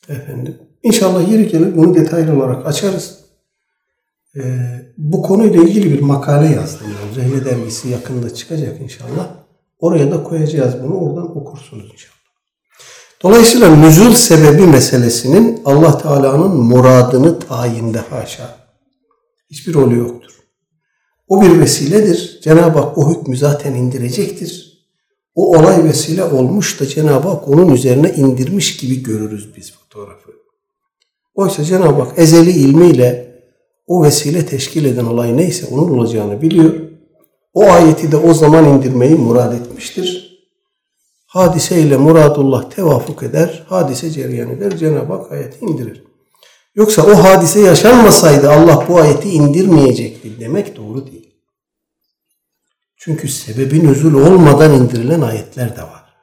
[0.09, 0.59] Efendim.
[0.83, 3.19] İnşallah yeri gelir bunu detaylı olarak açarız.
[4.37, 6.87] Ee, bu konuyla ilgili bir makale yazdım.
[7.15, 9.46] Zehne dergisi yakında çıkacak inşallah.
[9.79, 10.95] Oraya da koyacağız bunu.
[10.95, 12.17] Oradan okursunuz inşallah.
[13.23, 18.57] Dolayısıyla nüzul sebebi meselesinin Allah Teala'nın muradını tayinde haşa.
[19.51, 20.33] Hiçbir rolü yoktur.
[21.29, 22.41] O bir vesiledir.
[22.43, 24.67] Cenab-ı Hak o hükmü zaten indirecektir.
[25.35, 30.31] O olay vesile olmuş da Cenab-ı Hak onun üzerine indirmiş gibi görürüz biz fotoğrafı.
[31.35, 33.37] Oysa Cenab-ı Hak ezeli ilmiyle
[33.87, 36.86] o vesile teşkil eden olay neyse onun olacağını biliyor.
[37.57, 40.39] O ayeti de o zaman indirmeyi murad etmiştir.
[41.27, 46.05] Hadiseyle muradullah tevafuk eder, hadise cereyan eder, Cenab-ı Hak ayeti indirir.
[46.75, 51.35] Yoksa o hadise yaşanmasaydı Allah bu ayeti indirmeyecekti demek doğru değil.
[52.97, 56.15] Çünkü sebebi nüzul olmadan indirilen ayetler de var.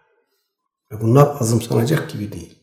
[0.92, 2.60] Ve bunlar azımsanacak gibi değil.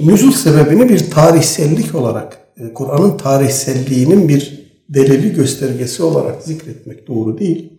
[0.00, 4.62] Nüzul sebebini bir tarihsellik olarak, e, Kur'an'ın tarihselliğinin bir
[4.94, 7.72] delili göstergesi olarak zikretmek doğru değil.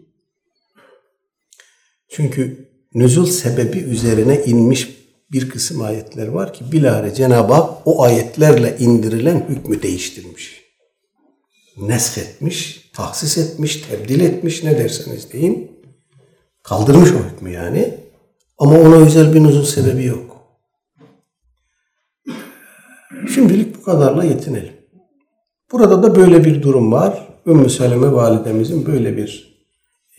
[2.09, 4.89] Çünkü nüzul sebebi üzerine inmiş
[5.31, 10.63] bir kısım ayetler var ki bilahare Cenab-ı Hak o ayetlerle indirilen hükmü değiştirmiş.
[11.77, 15.71] Nesk etmiş, tahsis etmiş, tebdil etmiş ne derseniz deyin.
[16.63, 17.97] Kaldırmış o hükmü yani.
[18.57, 20.33] Ama ona özel bir nüzul sebebi yok.
[23.33, 24.82] Şimdilik bu kadarla yetinelim.
[25.73, 27.27] Burada da böyle bir durum var.
[27.45, 29.63] Ümmü Seleme validemizin böyle bir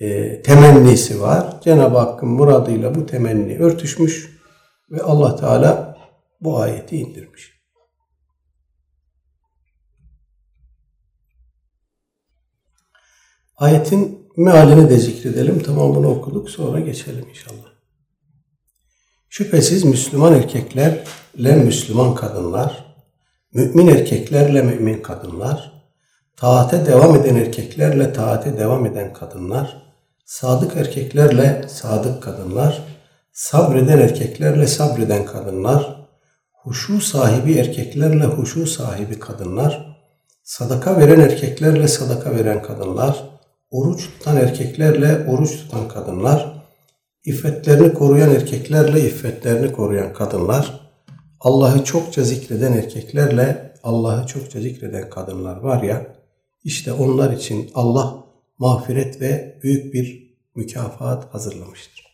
[0.00, 1.60] e, temennisi var.
[1.64, 4.40] Cenab-ı Hakk'ın muradıyla bu temenni örtüşmüş
[4.90, 5.98] ve Allah Teala
[6.40, 7.54] bu ayeti indirmiş.
[13.56, 15.62] Ayetin mealini de zikredelim.
[15.62, 17.74] Tamamını okuduk sonra geçelim inşallah.
[19.28, 22.93] Şüphesiz Müslüman erkeklerle Müslüman kadınlar,
[23.54, 25.72] mümin erkeklerle mümin kadınlar,
[26.36, 29.82] taate devam eden erkeklerle taate devam eden kadınlar,
[30.24, 32.82] sadık erkeklerle sadık kadınlar,
[33.32, 36.06] sabreden erkeklerle sabreden kadınlar,
[36.62, 39.96] huşu sahibi erkeklerle huşu sahibi kadınlar,
[40.42, 43.24] sadaka veren erkeklerle sadaka veren kadınlar,
[43.70, 46.62] oruç tutan erkeklerle oruç tutan kadınlar,
[47.24, 50.83] iffetlerini koruyan erkeklerle iffetlerini koruyan kadınlar,
[51.44, 56.16] Allah'ı çokça zikreden erkeklerle Allah'ı çokça zikreden kadınlar var ya,
[56.64, 58.24] işte onlar için Allah
[58.58, 62.04] mağfiret ve büyük bir mükafat hazırlamıştır.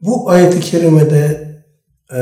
[0.00, 1.50] Bu ayet-i kerimede
[2.12, 2.20] e,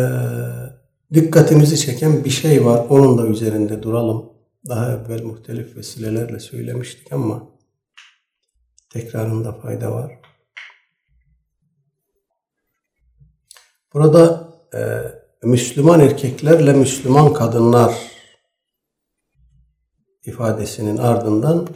[1.15, 2.87] dikkatimizi çeken bir şey var.
[2.89, 4.33] Onun da üzerinde duralım.
[4.69, 7.43] Daha evvel muhtelif vesilelerle söylemiştik ama
[8.91, 10.28] tekrarında fayda var.
[13.95, 14.81] Burada e,
[15.47, 17.95] Müslüman erkeklerle Müslüman kadınlar
[20.25, 21.69] ifadesinin ardından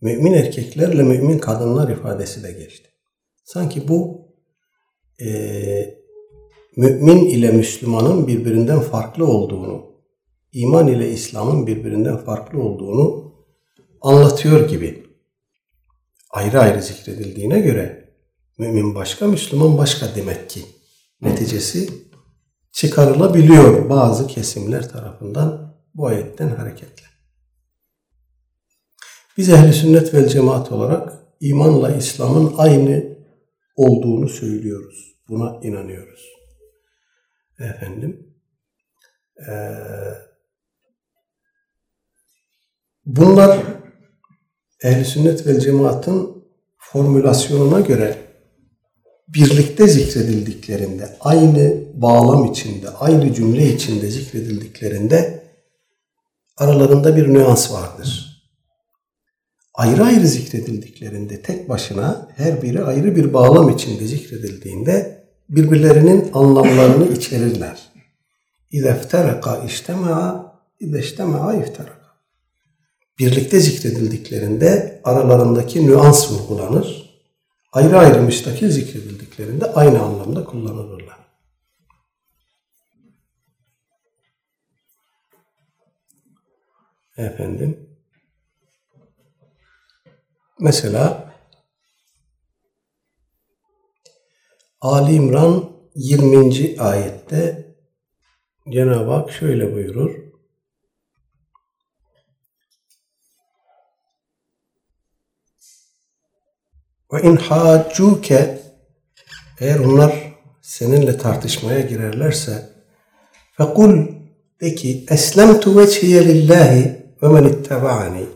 [0.00, 2.88] mümin erkeklerle mümin kadınlar ifadesi de geçti.
[3.44, 4.28] Sanki bu
[5.20, 6.00] e,
[6.76, 9.86] mümin ile Müslümanın birbirinden farklı olduğunu,
[10.52, 13.34] iman ile İslam'ın birbirinden farklı olduğunu
[14.00, 15.06] anlatıyor gibi.
[16.30, 18.14] Ayrı ayrı zikredildiğine göre
[18.58, 20.60] mümin başka, Müslüman başka demek ki.
[21.22, 21.88] Neticesi
[22.72, 27.04] çıkarılabiliyor bazı kesimler tarafından bu ayetten hareketle.
[29.36, 33.18] Biz ehli sünnet vel cemaat olarak imanla İslam'ın aynı
[33.76, 35.16] olduğunu söylüyoruz.
[35.28, 36.26] Buna inanıyoruz.
[37.58, 38.34] Efendim,
[39.48, 39.74] ee,
[43.06, 43.60] bunlar
[44.82, 46.44] ehl sünnet vel cemaatın
[46.78, 48.29] formülasyonuna göre
[49.34, 55.42] birlikte zikredildiklerinde, aynı bağlam içinde, aynı cümle içinde zikredildiklerinde
[56.56, 58.30] aralarında bir nüans vardır.
[59.74, 67.92] Ayrı ayrı zikredildiklerinde tek başına her biri ayrı bir bağlam içinde zikredildiğinde birbirlerinin anlamlarını içerirler.
[68.70, 72.00] İze ifteraka iştema'a, ize iştema'a ifteraka.
[73.18, 77.09] Birlikte zikredildiklerinde aralarındaki nüans vurgulanır.
[77.72, 81.18] Ayrı ayrı müstakil zikredildiklerinde aynı anlamda kullanılırlar.
[87.16, 87.90] Efendim.
[90.58, 91.34] Mesela
[94.80, 96.80] Ali İmran 20.
[96.80, 97.74] ayette
[98.70, 100.29] Cenab-ı Hak şöyle buyurur.
[107.12, 108.60] Ve in haccuke
[109.60, 110.12] eğer onlar
[110.62, 112.68] seninle tartışmaya girerlerse
[113.56, 114.06] fekul
[114.60, 118.26] de ki eslemtu veciye lillahi ve men ittaba'ani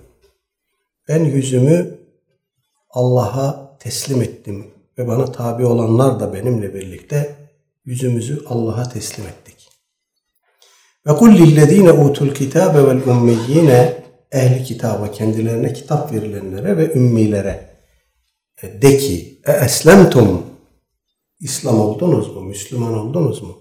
[1.08, 1.98] ben yüzümü
[2.90, 4.66] Allah'a teslim ettim
[4.98, 7.37] ve bana tabi olanlar da benimle birlikte
[7.84, 9.68] yüzümüzü Allah'a teslim ettik.
[11.06, 17.73] Ve kul lillezine utul kitabe vel ummiyyine ehli kitaba kendilerine kitap verilenlere ve ümmilere
[18.62, 20.46] de ki e eslemtum
[21.40, 22.40] İslam oldunuz mu?
[22.40, 23.58] Müslüman oldunuz mu?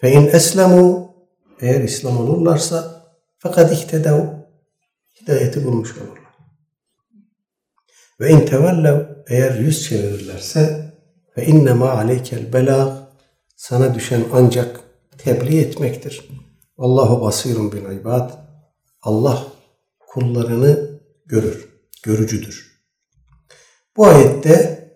[0.00, 1.14] Fe in eslemu
[1.60, 3.06] eğer İslam olurlarsa
[3.38, 4.24] fakat ihtedev
[5.20, 6.26] hidayeti bulmuş olurlar.
[8.20, 10.92] Ve in tevellev eğer yüz çevirirlerse
[11.36, 12.92] ve inne ma aleykel belag
[13.56, 14.80] sana düşen ancak
[15.18, 16.28] tebliğ etmektir.
[16.78, 18.30] Allahu basirun bil ibad.
[19.02, 19.46] Allah
[20.06, 21.68] kullarını görür,
[22.02, 22.65] görücüdür.
[23.96, 24.90] Bu ayette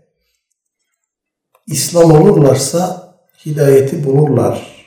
[1.67, 3.15] İslam olurlarsa
[3.47, 4.81] hidayeti bulurlar.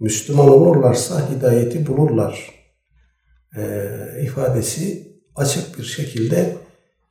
[0.00, 2.50] Müslüman olurlarsa hidayeti bulurlar.
[3.56, 3.62] E,
[4.22, 6.56] ifadesi açık bir şekilde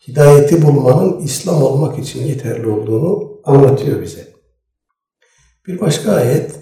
[0.08, 4.28] hidayeti bulmanın İslam olmak için yeterli olduğunu anlatıyor bize.
[5.68, 6.55] Bir başka ayet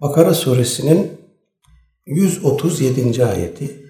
[0.00, 1.20] Bakara suresinin
[2.06, 3.24] 137.
[3.24, 3.83] ayeti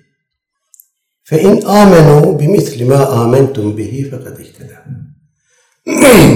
[1.25, 4.85] Fe in amenu bimisli ma amentum bihi fekad ihteda.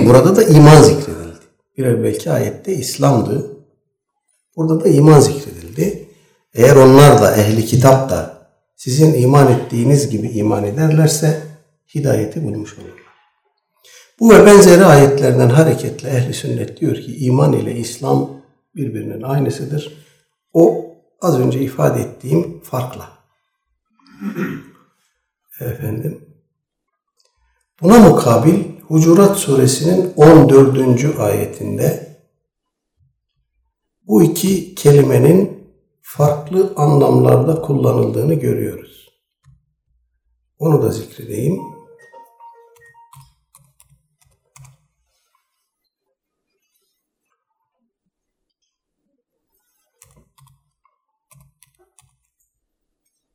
[0.07, 1.45] Burada da iman zikredildi.
[1.79, 3.57] Bir evvelki ayette İslam'dı.
[4.57, 6.09] Burada da iman zikredildi.
[6.55, 11.43] Eğer onlar da ehli kitap da sizin iman ettiğiniz gibi iman ederlerse
[11.95, 13.09] hidayeti bulmuş olurlar.
[14.21, 18.31] Bu ve benzeri ayetlerden hareketle ehli sünnet diyor ki iman ile İslam
[18.77, 19.93] birbirinin aynısıdır.
[20.53, 23.09] O az önce ifade ettiğim farkla.
[25.61, 26.25] Efendim.
[27.83, 31.19] Buna mukabil Hucurat suresinin 14.
[31.19, 32.17] ayetinde
[34.07, 35.69] bu iki kelimenin
[36.03, 39.09] farklı anlamlarda kullanıldığını görüyoruz.
[40.59, 41.59] Onu da zikredeyim.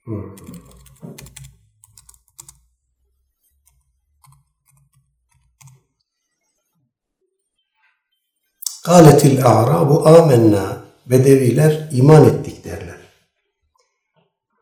[0.04, 0.53] Hmm.
[8.84, 10.84] Kâletil a'rabu amenna.
[11.06, 13.00] Bedeviler iman ettik derler.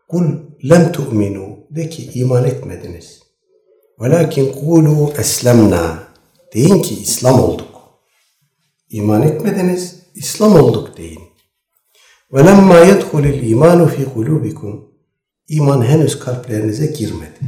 [0.08, 0.26] Kul
[0.70, 1.58] lem tu'minu.
[1.70, 3.20] De ki iman etmediniz.
[4.02, 6.04] Velakin kulu eslemna.
[6.54, 7.72] Deyin ki İslam olduk.
[8.90, 11.22] İman etmediniz, İslam olduk deyin.
[12.36, 14.92] Lemma yedhulil imanu fi kulubikum.
[15.48, 17.40] İman henüz kalplerinize girmedi.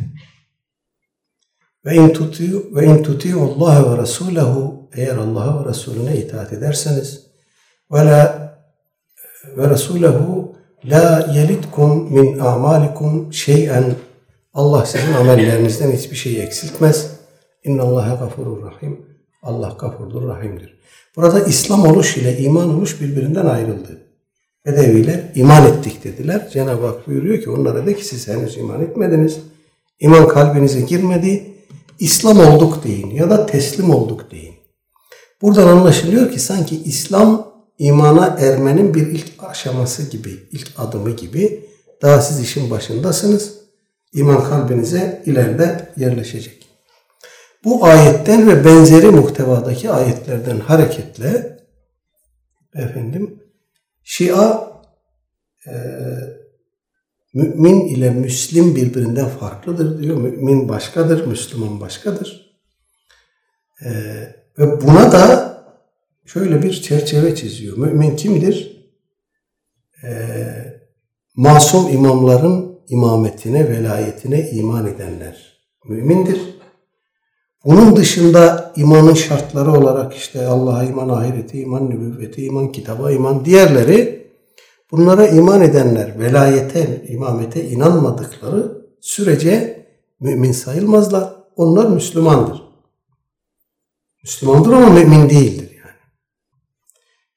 [1.86, 7.23] Ve in tutiu ve in tutiu Allah ve Resulehu eğer Allah'a ve Resulüne itaat ederseniz
[7.91, 8.43] ve la
[9.57, 10.55] ve Resulehu
[10.86, 13.95] la yelitkum min amalikum şey'en
[14.53, 17.11] Allah sizin amellerinizden hiçbir şeyi eksiltmez.
[17.63, 19.05] İnna Allaha gafurur rahim.
[19.43, 20.79] Allah gafurdur, rahimdir.
[21.15, 23.97] Burada İslam oluş ile iman oluş birbirinden ayrıldı.
[24.65, 26.49] Bedeviler iman ettik dediler.
[26.53, 29.39] Cenab-ı Hak buyuruyor ki onlara de ki siz henüz iman etmediniz.
[29.99, 31.53] İman kalbinize girmedi.
[31.99, 34.55] İslam olduk deyin ya da teslim olduk deyin.
[35.41, 41.69] Buradan anlaşılıyor ki sanki İslam imana ermenin bir ilk aşaması gibi, ilk adımı gibi.
[42.01, 43.53] Daha siz işin başındasınız.
[44.13, 46.67] İman kalbinize ileride yerleşecek.
[47.63, 51.59] Bu ayetten ve benzeri muhtevadaki ayetlerden hareketle
[52.75, 53.43] efendim
[54.03, 54.67] Şia
[55.67, 55.73] e,
[57.34, 60.17] mümin ile Müslim birbirinden farklıdır diyor.
[60.17, 62.57] Mümin başkadır, Müslüman başkadır.
[63.86, 63.89] E,
[64.59, 65.53] ve buna da
[66.25, 67.77] şöyle bir çerçeve çiziyor.
[67.77, 68.88] Mümin kimdir?
[70.03, 70.09] E,
[71.36, 75.53] masum imamların imametine, velayetine iman edenler
[75.86, 76.39] mümindir.
[77.65, 84.22] Bunun dışında imanın şartları olarak işte Allah'a iman, ahirete iman, nübüvvete iman, kitaba iman, diğerleri
[84.93, 89.85] bunlara iman edenler velayete, imamete inanmadıkları sürece
[90.19, 91.33] mümin sayılmazlar.
[91.55, 92.63] Onlar Müslümandır.
[94.23, 95.99] Müslümandır ama mümin değildir yani.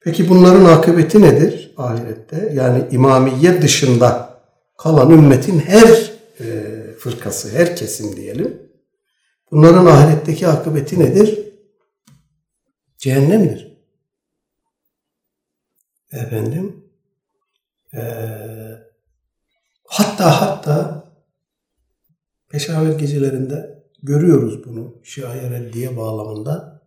[0.00, 2.52] Peki bunların akıbeti nedir ahirette?
[2.54, 4.40] Yani imamiye dışında
[4.78, 6.46] kalan ümmetin her e,
[6.98, 8.66] fırkası, her kesim diyelim
[9.50, 11.52] Bunların ahiretteki akıbeti nedir?
[12.98, 13.76] Cehennemdir.
[16.12, 16.76] Efendim,
[17.97, 18.03] ee,
[19.84, 21.07] hatta hatta
[22.49, 26.82] Peşaver gecelerinde görüyoruz bunu şair diye bağlamında.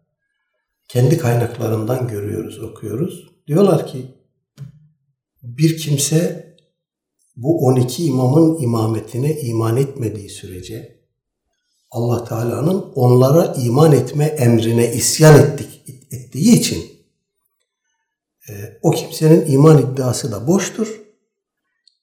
[0.88, 3.28] Kendi kaynaklarından görüyoruz, okuyoruz.
[3.48, 4.06] Diyorlar ki
[5.44, 6.50] bir kimse
[7.36, 11.00] bu 12 imamın imametine iman etmediği sürece
[11.92, 16.99] Allah Teala'nın onlara iman etme emrine isyan ettik, ettiği için e,
[18.82, 21.02] o kimsenin iman iddiası da boştur.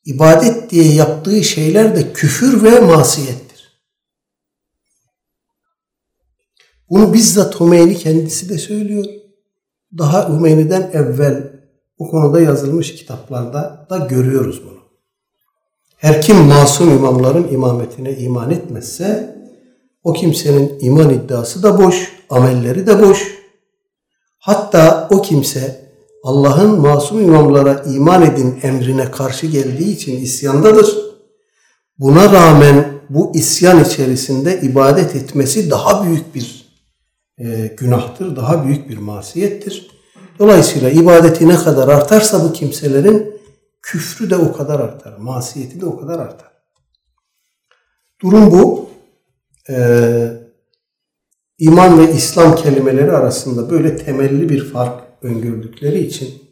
[0.05, 3.83] İbadet diye yaptığı şeyler de küfür ve masiyettir.
[6.91, 9.05] Bunu bizzat Hümeyni kendisi de söylüyor.
[9.99, 11.61] Daha Hümeyni'den evvel
[11.99, 14.77] bu konuda yazılmış kitaplarda da görüyoruz bunu.
[15.97, 19.37] Her kim masum imamların imametine iman etmezse
[20.05, 23.37] o kimsenin iman iddiası da boş, amelleri de boş.
[24.39, 25.86] Hatta o kimse
[26.27, 30.97] Allah'ın masum imamlara iman edin emrine karşı geldiği için isyandadır.
[31.99, 36.67] Buna rağmen bu isyan içerisinde ibadet etmesi daha büyük bir
[37.39, 39.91] e, günahtır, daha büyük bir masiyettir.
[40.39, 43.41] Dolayısıyla ibadeti ne kadar artarsa bu kimselerin
[43.83, 46.53] küfrü de o kadar artar, masiyeti de o kadar artar.
[48.23, 48.89] Durum bu
[49.71, 49.77] e,
[51.59, 56.43] iman ve İslam kelimeleri arasında böyle temelli bir fark öngördükleri için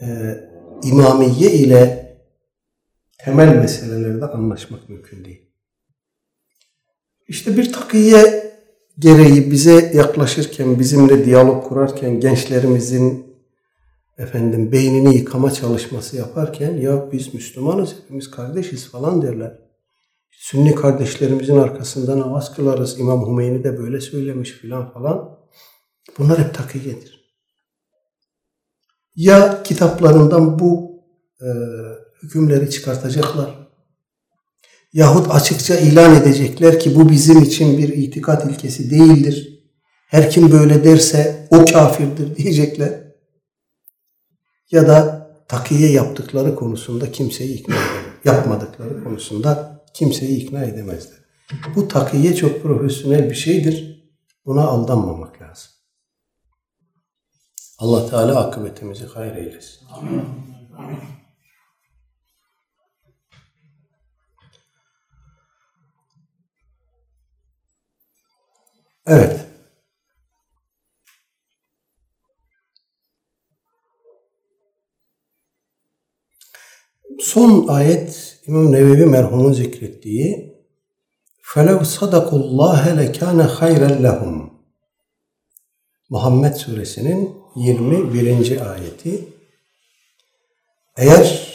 [0.00, 0.36] e,
[0.84, 2.16] imamiye ile
[3.18, 5.42] temel meselelerde anlaşmak mümkün değil.
[7.28, 8.52] İşte bir takiye
[8.98, 13.36] gereği bize yaklaşırken, bizimle diyalog kurarken, gençlerimizin
[14.18, 19.58] efendim beynini yıkama çalışması yaparken ya biz Müslümanız, hepimiz kardeşiz falan derler.
[20.30, 22.98] Sünni kardeşlerimizin arkasında namaz kılarız.
[22.98, 25.38] İmam Hümeyni de böyle söylemiş filan falan.
[26.18, 27.19] Bunlar hep takiyedir.
[29.20, 31.02] Ya kitaplarından bu
[31.40, 31.48] e,
[32.22, 33.68] hükümleri çıkartacaklar.
[34.92, 39.64] Yahut açıkça ilan edecekler ki bu bizim için bir itikat ilkesi değildir.
[40.06, 43.00] Her kim böyle derse o kafirdir diyecekler.
[44.70, 47.74] Ya da takiye yaptıkları konusunda kimseyi ikna.
[48.24, 51.18] Yapmadıkları konusunda kimseyi ikna edemezler.
[51.76, 54.04] Bu takiye çok profesyonel bir şeydir.
[54.46, 55.29] Buna aldanmamak.
[57.79, 59.87] Allah Teala akıbetimizi hayır eylesin.
[59.93, 60.25] Amin.
[60.77, 60.97] Amin.
[69.07, 69.45] Evet.
[77.19, 80.55] Son ayet İmam Nevevi merhumun zikrettiği
[81.53, 84.49] فَلَوْ صَدَقُوا اللّٰهَ لَكَانَ خَيْرًا لَهُمْ
[86.09, 88.70] Muhammed suresinin 21.
[88.70, 89.28] ayeti
[90.96, 91.50] eğer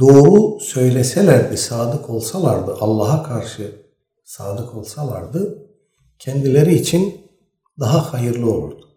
[0.00, 3.82] doğru söyleselerdi, sadık olsalardı, Allah'a karşı
[4.24, 5.70] sadık olsalardı
[6.18, 7.30] kendileri için
[7.80, 8.88] daha hayırlı olurdu.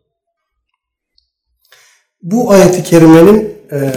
[2.21, 3.93] Bu ayeti kerimenin e,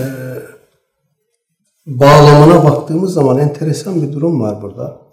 [1.86, 5.06] bağlamına baktığımız zaman enteresan bir durum var burada.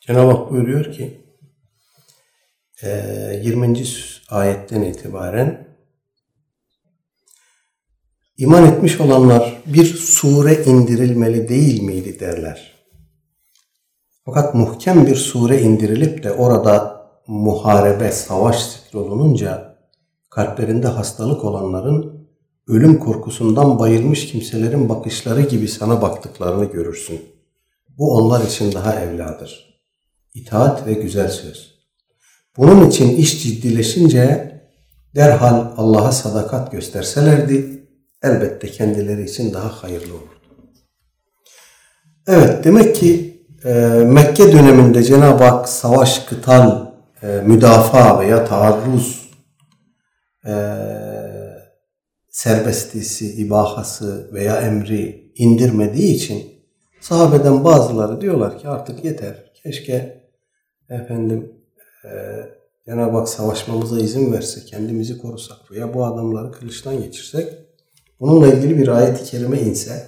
[0.00, 1.29] Cenab-ı Hak buyuruyor ki
[2.82, 3.78] 20.
[3.78, 3.84] E,
[4.28, 5.68] ayetten itibaren
[8.36, 12.74] iman etmiş olanlar bir sure indirilmeli değil miydi derler.
[14.24, 19.78] Fakat muhkem bir sure indirilip de orada muharebe, savaş zikrolununca
[20.30, 22.28] kalplerinde hastalık olanların
[22.66, 27.22] ölüm korkusundan bayılmış kimselerin bakışları gibi sana baktıklarını görürsün.
[27.88, 29.70] Bu onlar için daha evladır
[30.34, 31.79] itaat ve güzel söz.
[32.56, 34.50] Bunun için iş ciddileşince
[35.14, 37.86] derhal Allah'a sadakat gösterselerdi
[38.22, 40.40] elbette kendileri için daha hayırlı olurdu.
[42.26, 43.70] Evet demek ki e,
[44.06, 46.86] Mekke döneminde Cenab-ı Hak savaş, kıtal,
[47.22, 49.30] e, müdafaa veya taarruz
[50.46, 50.54] e,
[52.30, 56.42] serbestisi, ibahası veya emri indirmediği için
[57.00, 59.52] sahabeden bazıları diyorlar ki artık yeter.
[59.62, 60.24] Keşke
[60.88, 61.59] efendim
[62.04, 62.10] e,
[62.86, 67.54] Cenab-ı Hak savaşmamıza izin verse, kendimizi korusak veya bu adamları kılıçtan geçirsek,
[68.20, 70.06] bununla ilgili bir ayet-i kerime inse,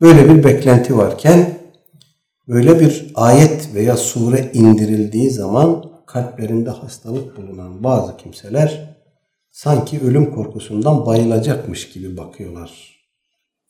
[0.00, 1.58] böyle bir beklenti varken,
[2.48, 8.96] böyle bir ayet veya sure indirildiği zaman kalplerinde hastalık bulunan bazı kimseler
[9.50, 12.92] sanki ölüm korkusundan bayılacakmış gibi bakıyorlar.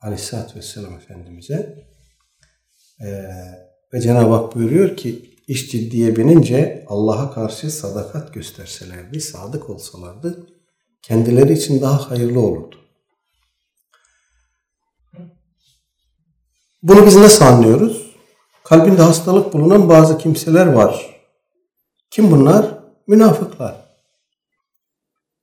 [0.01, 1.87] Aleyhisselatü Vesselam Efendimiz'e.
[3.01, 3.31] Ee,
[3.93, 10.47] ve Cenab-ı Hak buyuruyor ki iş ciddiye binince Allah'a karşı sadakat gösterselerdi, sadık olsalardı
[11.03, 12.77] kendileri için daha hayırlı olurdu.
[16.83, 18.13] Bunu biz nasıl anlıyoruz?
[18.65, 21.21] Kalbinde hastalık bulunan bazı kimseler var.
[22.11, 22.79] Kim bunlar?
[23.07, 23.77] Münafıklar.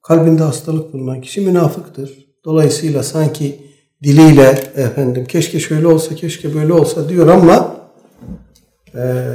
[0.01, 2.29] Kalbinde hastalık bulunan kişi münafıktır.
[2.45, 3.69] Dolayısıyla sanki
[4.03, 7.75] diliyle efendim keşke şöyle olsa keşke böyle olsa diyor ama
[8.95, 9.33] e,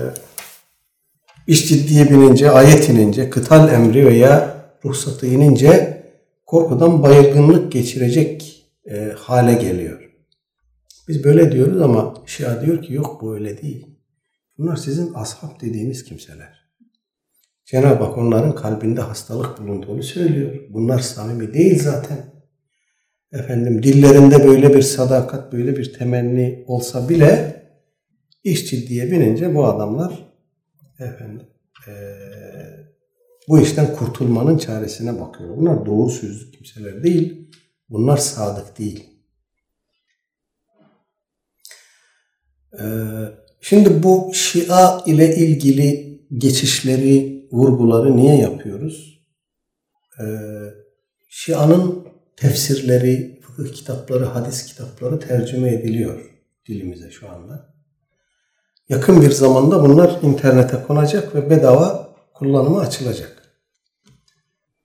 [1.47, 6.03] İş ciddiye binince, ayet inince, kıtal emri veya ruhsatı inince
[6.47, 10.11] korkudan baygınlık geçirecek e, hale geliyor.
[11.09, 13.87] Biz böyle diyoruz ama Şia diyor ki yok bu öyle değil.
[14.59, 16.65] Bunlar sizin ashab dediğiniz kimseler.
[17.65, 20.55] Cenab-ı Hak onların kalbinde hastalık bulunduğunu söylüyor.
[20.71, 22.19] Bunlar samimi değil zaten.
[23.33, 27.63] Efendim dillerinde böyle bir sadakat, böyle bir temenni olsa bile
[28.45, 30.34] iş ciddiye binince bu adamlar
[30.99, 31.47] efendim
[31.89, 31.93] e,
[33.49, 35.57] bu işten kurtulmanın çaresine bakıyor.
[35.57, 37.51] Bunlar doğru sözlü kimseler değil.
[37.89, 39.15] Bunlar sadık değil.
[42.81, 42.85] Ee,
[43.61, 49.27] şimdi bu Şia ile ilgili geçişleri, vurguları niye yapıyoruz?
[50.21, 50.25] Ee,
[51.29, 56.31] Şia'nın tefsirleri, fıkıh kitapları, hadis kitapları tercüme ediliyor
[56.67, 57.74] dilimize şu anda.
[58.89, 63.43] Yakın bir zamanda bunlar internete konacak ve bedava kullanıma açılacak.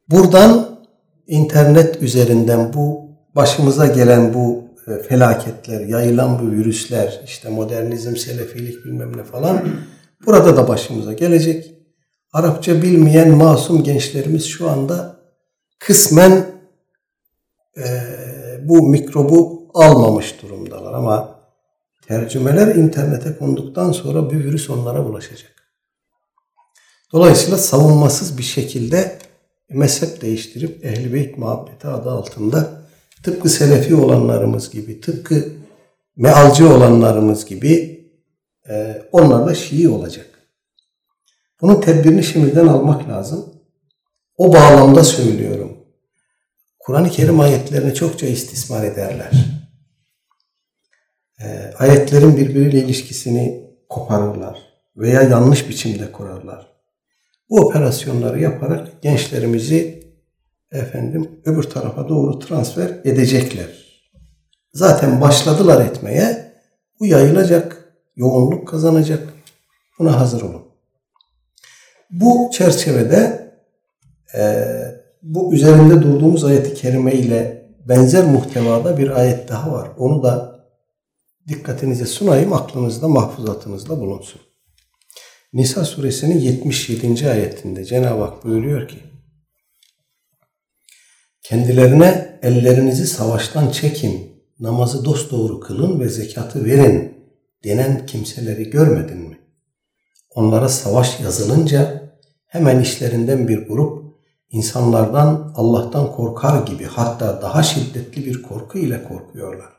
[0.10, 0.80] Buradan
[1.28, 9.18] internet üzerinden bu başımıza gelen bu e, felaketler, yayılan bu virüsler, işte modernizm, selefilik bilmem
[9.18, 9.68] ne falan
[10.26, 11.74] burada da başımıza gelecek.
[12.34, 15.16] Arapça bilmeyen masum gençlerimiz şu anda
[15.80, 16.46] kısmen
[17.78, 17.86] e,
[18.64, 21.39] bu mikrobu almamış durumdalar ama
[22.10, 25.52] tercümeler internete konduktan sonra bu virüs onlara bulaşacak.
[27.12, 29.20] Dolayısıyla savunmasız bir şekilde
[29.70, 32.82] mezhep değiştirip Ehl-i Beyt muhabbeti adı altında
[33.24, 35.50] tıpkı Selefi olanlarımız gibi, tıpkı
[36.18, 38.06] mealci olanlarımız gibi
[38.70, 40.30] e, onlar da Şii olacak.
[41.62, 43.54] Bunun tedbirini şimdiden almak lazım.
[44.38, 45.78] O bağlamda söylüyorum.
[46.80, 49.59] Kur'an-ı Kerim ayetlerini çokça istismar ederler.
[51.44, 54.60] E, ayetlerin birbiriyle ilişkisini koparırlar
[54.98, 56.70] veya yanlış biçimde kurarlar.
[57.50, 60.04] Bu operasyonları yaparak gençlerimizi
[60.72, 63.68] efendim öbür tarafa doğru transfer edecekler.
[64.74, 66.54] Zaten başladılar etmeye.
[67.00, 69.34] Bu yayılacak, yoğunluk kazanacak.
[70.00, 70.64] Buna hazır olun.
[72.12, 73.52] Bu çerçevede
[74.38, 74.66] e,
[75.22, 79.90] bu üzerinde durduğumuz ayeti kerime ile benzer muhtevada bir ayet daha var.
[79.98, 80.59] Onu da
[81.50, 84.42] dikkatinize sunayım, aklınızda, mahfuzatınızda bulunsun.
[85.54, 87.30] Nisa suresinin 77.
[87.30, 88.98] ayetinde Cenab-ı Hak buyuruyor ki
[91.44, 97.14] Kendilerine ellerinizi savaştan çekin, namazı dosdoğru kılın ve zekatı verin
[97.64, 99.40] denen kimseleri görmedin mi?
[100.30, 102.14] Onlara savaş yazılınca
[102.48, 104.16] hemen işlerinden bir grup
[104.50, 109.79] insanlardan Allah'tan korkar gibi hatta daha şiddetli bir korku ile korkuyorlar.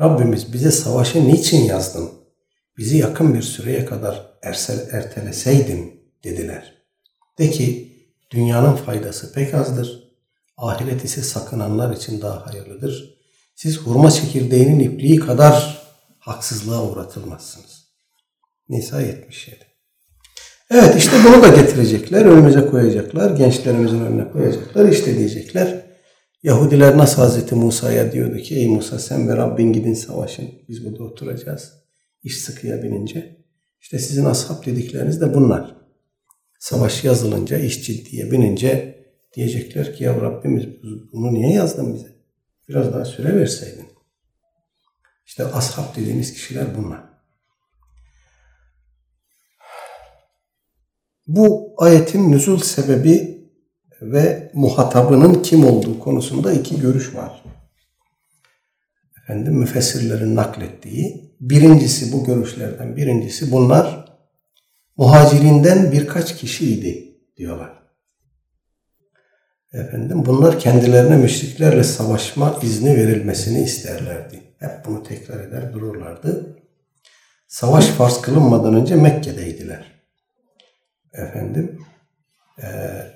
[0.00, 2.10] Rabbimiz bize savaşı niçin yazdın?
[2.78, 4.38] Bizi yakın bir süreye kadar
[4.92, 6.74] erteleseydin dediler.
[7.38, 7.92] De ki
[8.30, 10.06] dünyanın faydası pek azdır
[10.56, 13.16] Ahiret ise sakınanlar için daha hayırlıdır.
[13.54, 15.82] Siz hurma çekirdeğinin ipliği kadar
[16.18, 17.86] haksızlığa uğratılmazsınız.
[18.68, 19.56] Nisa 77.
[20.70, 24.88] Evet işte bunu da getirecekler, önümüze koyacaklar, gençlerimizin önüne koyacaklar.
[24.88, 25.85] İşte diyecekler,
[26.46, 31.04] Yahudiler nasıl Hazreti Musa'ya diyordu ki, ey Musa sen ve Rabbin gidin savaşın, biz burada
[31.04, 31.72] oturacağız.
[32.22, 33.44] İş sıkıya binince.
[33.80, 35.76] İşte sizin ashab dedikleriniz de bunlar.
[36.58, 38.96] Savaş yazılınca, iş ciddiye binince
[39.36, 40.66] Diyecekler ki ya Rabbimiz
[41.12, 42.16] bunu niye yazdın bize?
[42.68, 43.88] Biraz daha süre verseydin.
[45.26, 47.04] İşte ashab dediğimiz kişiler bunlar.
[51.26, 53.35] Bu ayetin nüzul sebebi
[54.02, 57.42] ve muhatabının kim olduğu konusunda iki görüş var.
[59.22, 61.36] Efendim müfessirlerin naklettiği.
[61.40, 64.16] Birincisi bu görüşlerden birincisi bunlar
[64.96, 67.76] muhacirinden birkaç kişiydi diyorlar.
[69.72, 74.42] Efendim bunlar kendilerine müşriklerle savaşma izni verilmesini isterlerdi.
[74.58, 76.56] Hep bunu tekrar eder dururlardı.
[77.48, 79.92] Savaş farz kılınmadan önce Mekke'deydiler.
[81.12, 81.78] Efendim
[82.62, 82.66] e,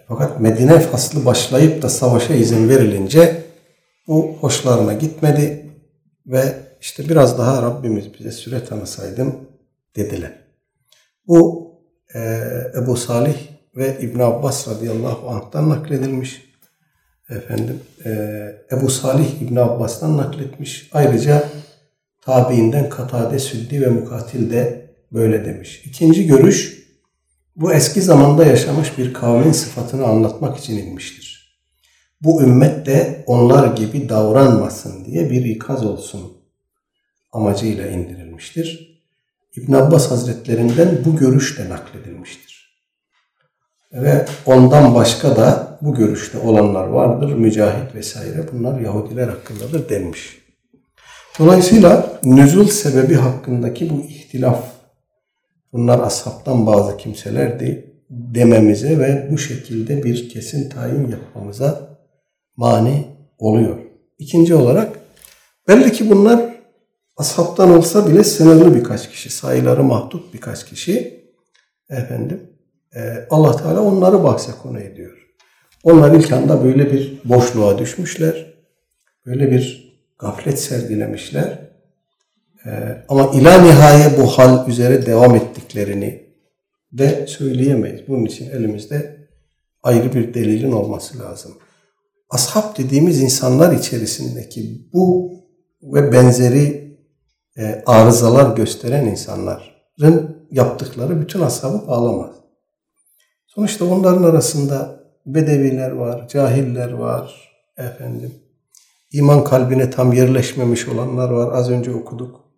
[0.09, 3.43] fakat Medine faslı başlayıp da savaşa izin verilince
[4.07, 5.71] bu hoşlarına gitmedi
[6.27, 9.35] ve işte biraz daha Rabbimiz bize süre tanısaydın
[9.97, 10.33] dediler.
[11.27, 11.71] Bu
[12.15, 12.41] e,
[12.77, 13.37] Ebu Salih
[13.77, 16.51] ve İbn Abbas radıyallahu anh'tan nakledilmiş
[17.31, 18.11] efendim e,
[18.73, 20.89] Ebu Salih İbn Abbas'tan nakletmiş.
[20.93, 21.45] Ayrıca
[22.23, 25.83] tabiinden Katade, Süddi ve Mukatil de böyle demiş.
[25.85, 26.80] İkinci görüş
[27.61, 31.31] bu eski zamanda yaşamış bir kavmin sıfatını anlatmak için inmiştir.
[32.23, 36.33] Bu ümmet de onlar gibi davranmasın diye bir ikaz olsun
[37.33, 39.01] amacıyla indirilmiştir.
[39.57, 42.61] İbn Abbas Hazretlerinden bu görüş de nakledilmiştir
[43.93, 47.33] ve ondan başka da bu görüşte olanlar vardır.
[47.33, 50.39] Mücahit vesaire bunlar Yahudiler hakkındadır denmiş.
[51.39, 54.65] Dolayısıyla nüzul sebebi hakkındaki bu ihtilaf
[55.73, 61.99] bunlar ashabtan bazı kimselerdi dememize ve bu şekilde bir kesin tayin yapmamıza
[62.57, 63.07] mani
[63.39, 63.79] oluyor.
[64.19, 64.99] İkinci olarak
[65.69, 66.41] belli ki bunlar
[67.17, 71.25] ashabtan olsa bile sınırlı birkaç kişi, sayıları mahdut birkaç kişi
[71.91, 72.51] efendim
[72.97, 75.17] ee, Allah Teala onları bahse konu ediyor.
[75.83, 78.55] Onlar ilk anda böyle bir boşluğa düşmüşler.
[79.27, 81.70] Böyle bir gaflet sergilemişler.
[82.67, 82.71] Ee,
[83.09, 86.31] ama ila nihaye bu hal üzere devam ettiklerini
[86.93, 88.09] de söyleyemeyiz.
[88.09, 89.29] Bunun için elimizde
[89.83, 91.53] ayrı bir delilin olması lazım.
[92.31, 95.33] Ashab dediğimiz insanlar içerisindeki bu
[95.83, 96.97] ve benzeri
[97.59, 102.31] e, arızalar gösteren insanların yaptıkları bütün ashabı bağlamaz.
[103.47, 108.35] Sonuçta onların arasında bedeviler var, cahiller var, efendim,
[109.13, 111.53] iman kalbine tam yerleşmemiş olanlar var.
[111.53, 112.50] Az önce okuduk.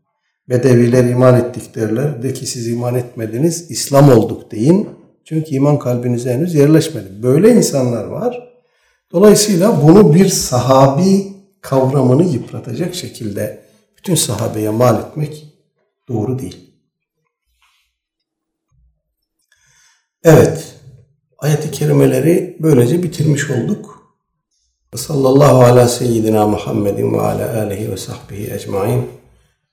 [0.53, 2.23] Bedeviler iman ettik derler.
[2.23, 4.89] De ki siz iman etmediniz, İslam olduk deyin.
[5.25, 7.23] Çünkü iman kalbinize henüz yerleşmedi.
[7.23, 8.49] Böyle insanlar var.
[9.13, 13.65] Dolayısıyla bunu bir sahabi kavramını yıpratacak şekilde
[13.97, 15.47] bütün sahabeye mal etmek
[16.09, 16.71] doğru değil.
[20.25, 20.75] Evet,
[21.39, 24.13] ayet-i kerimeleri böylece bitirmiş olduk.
[24.97, 29.22] Sallallahu ala seyyidina Muhammedin ve ala alihi ve sahbihi ecmain.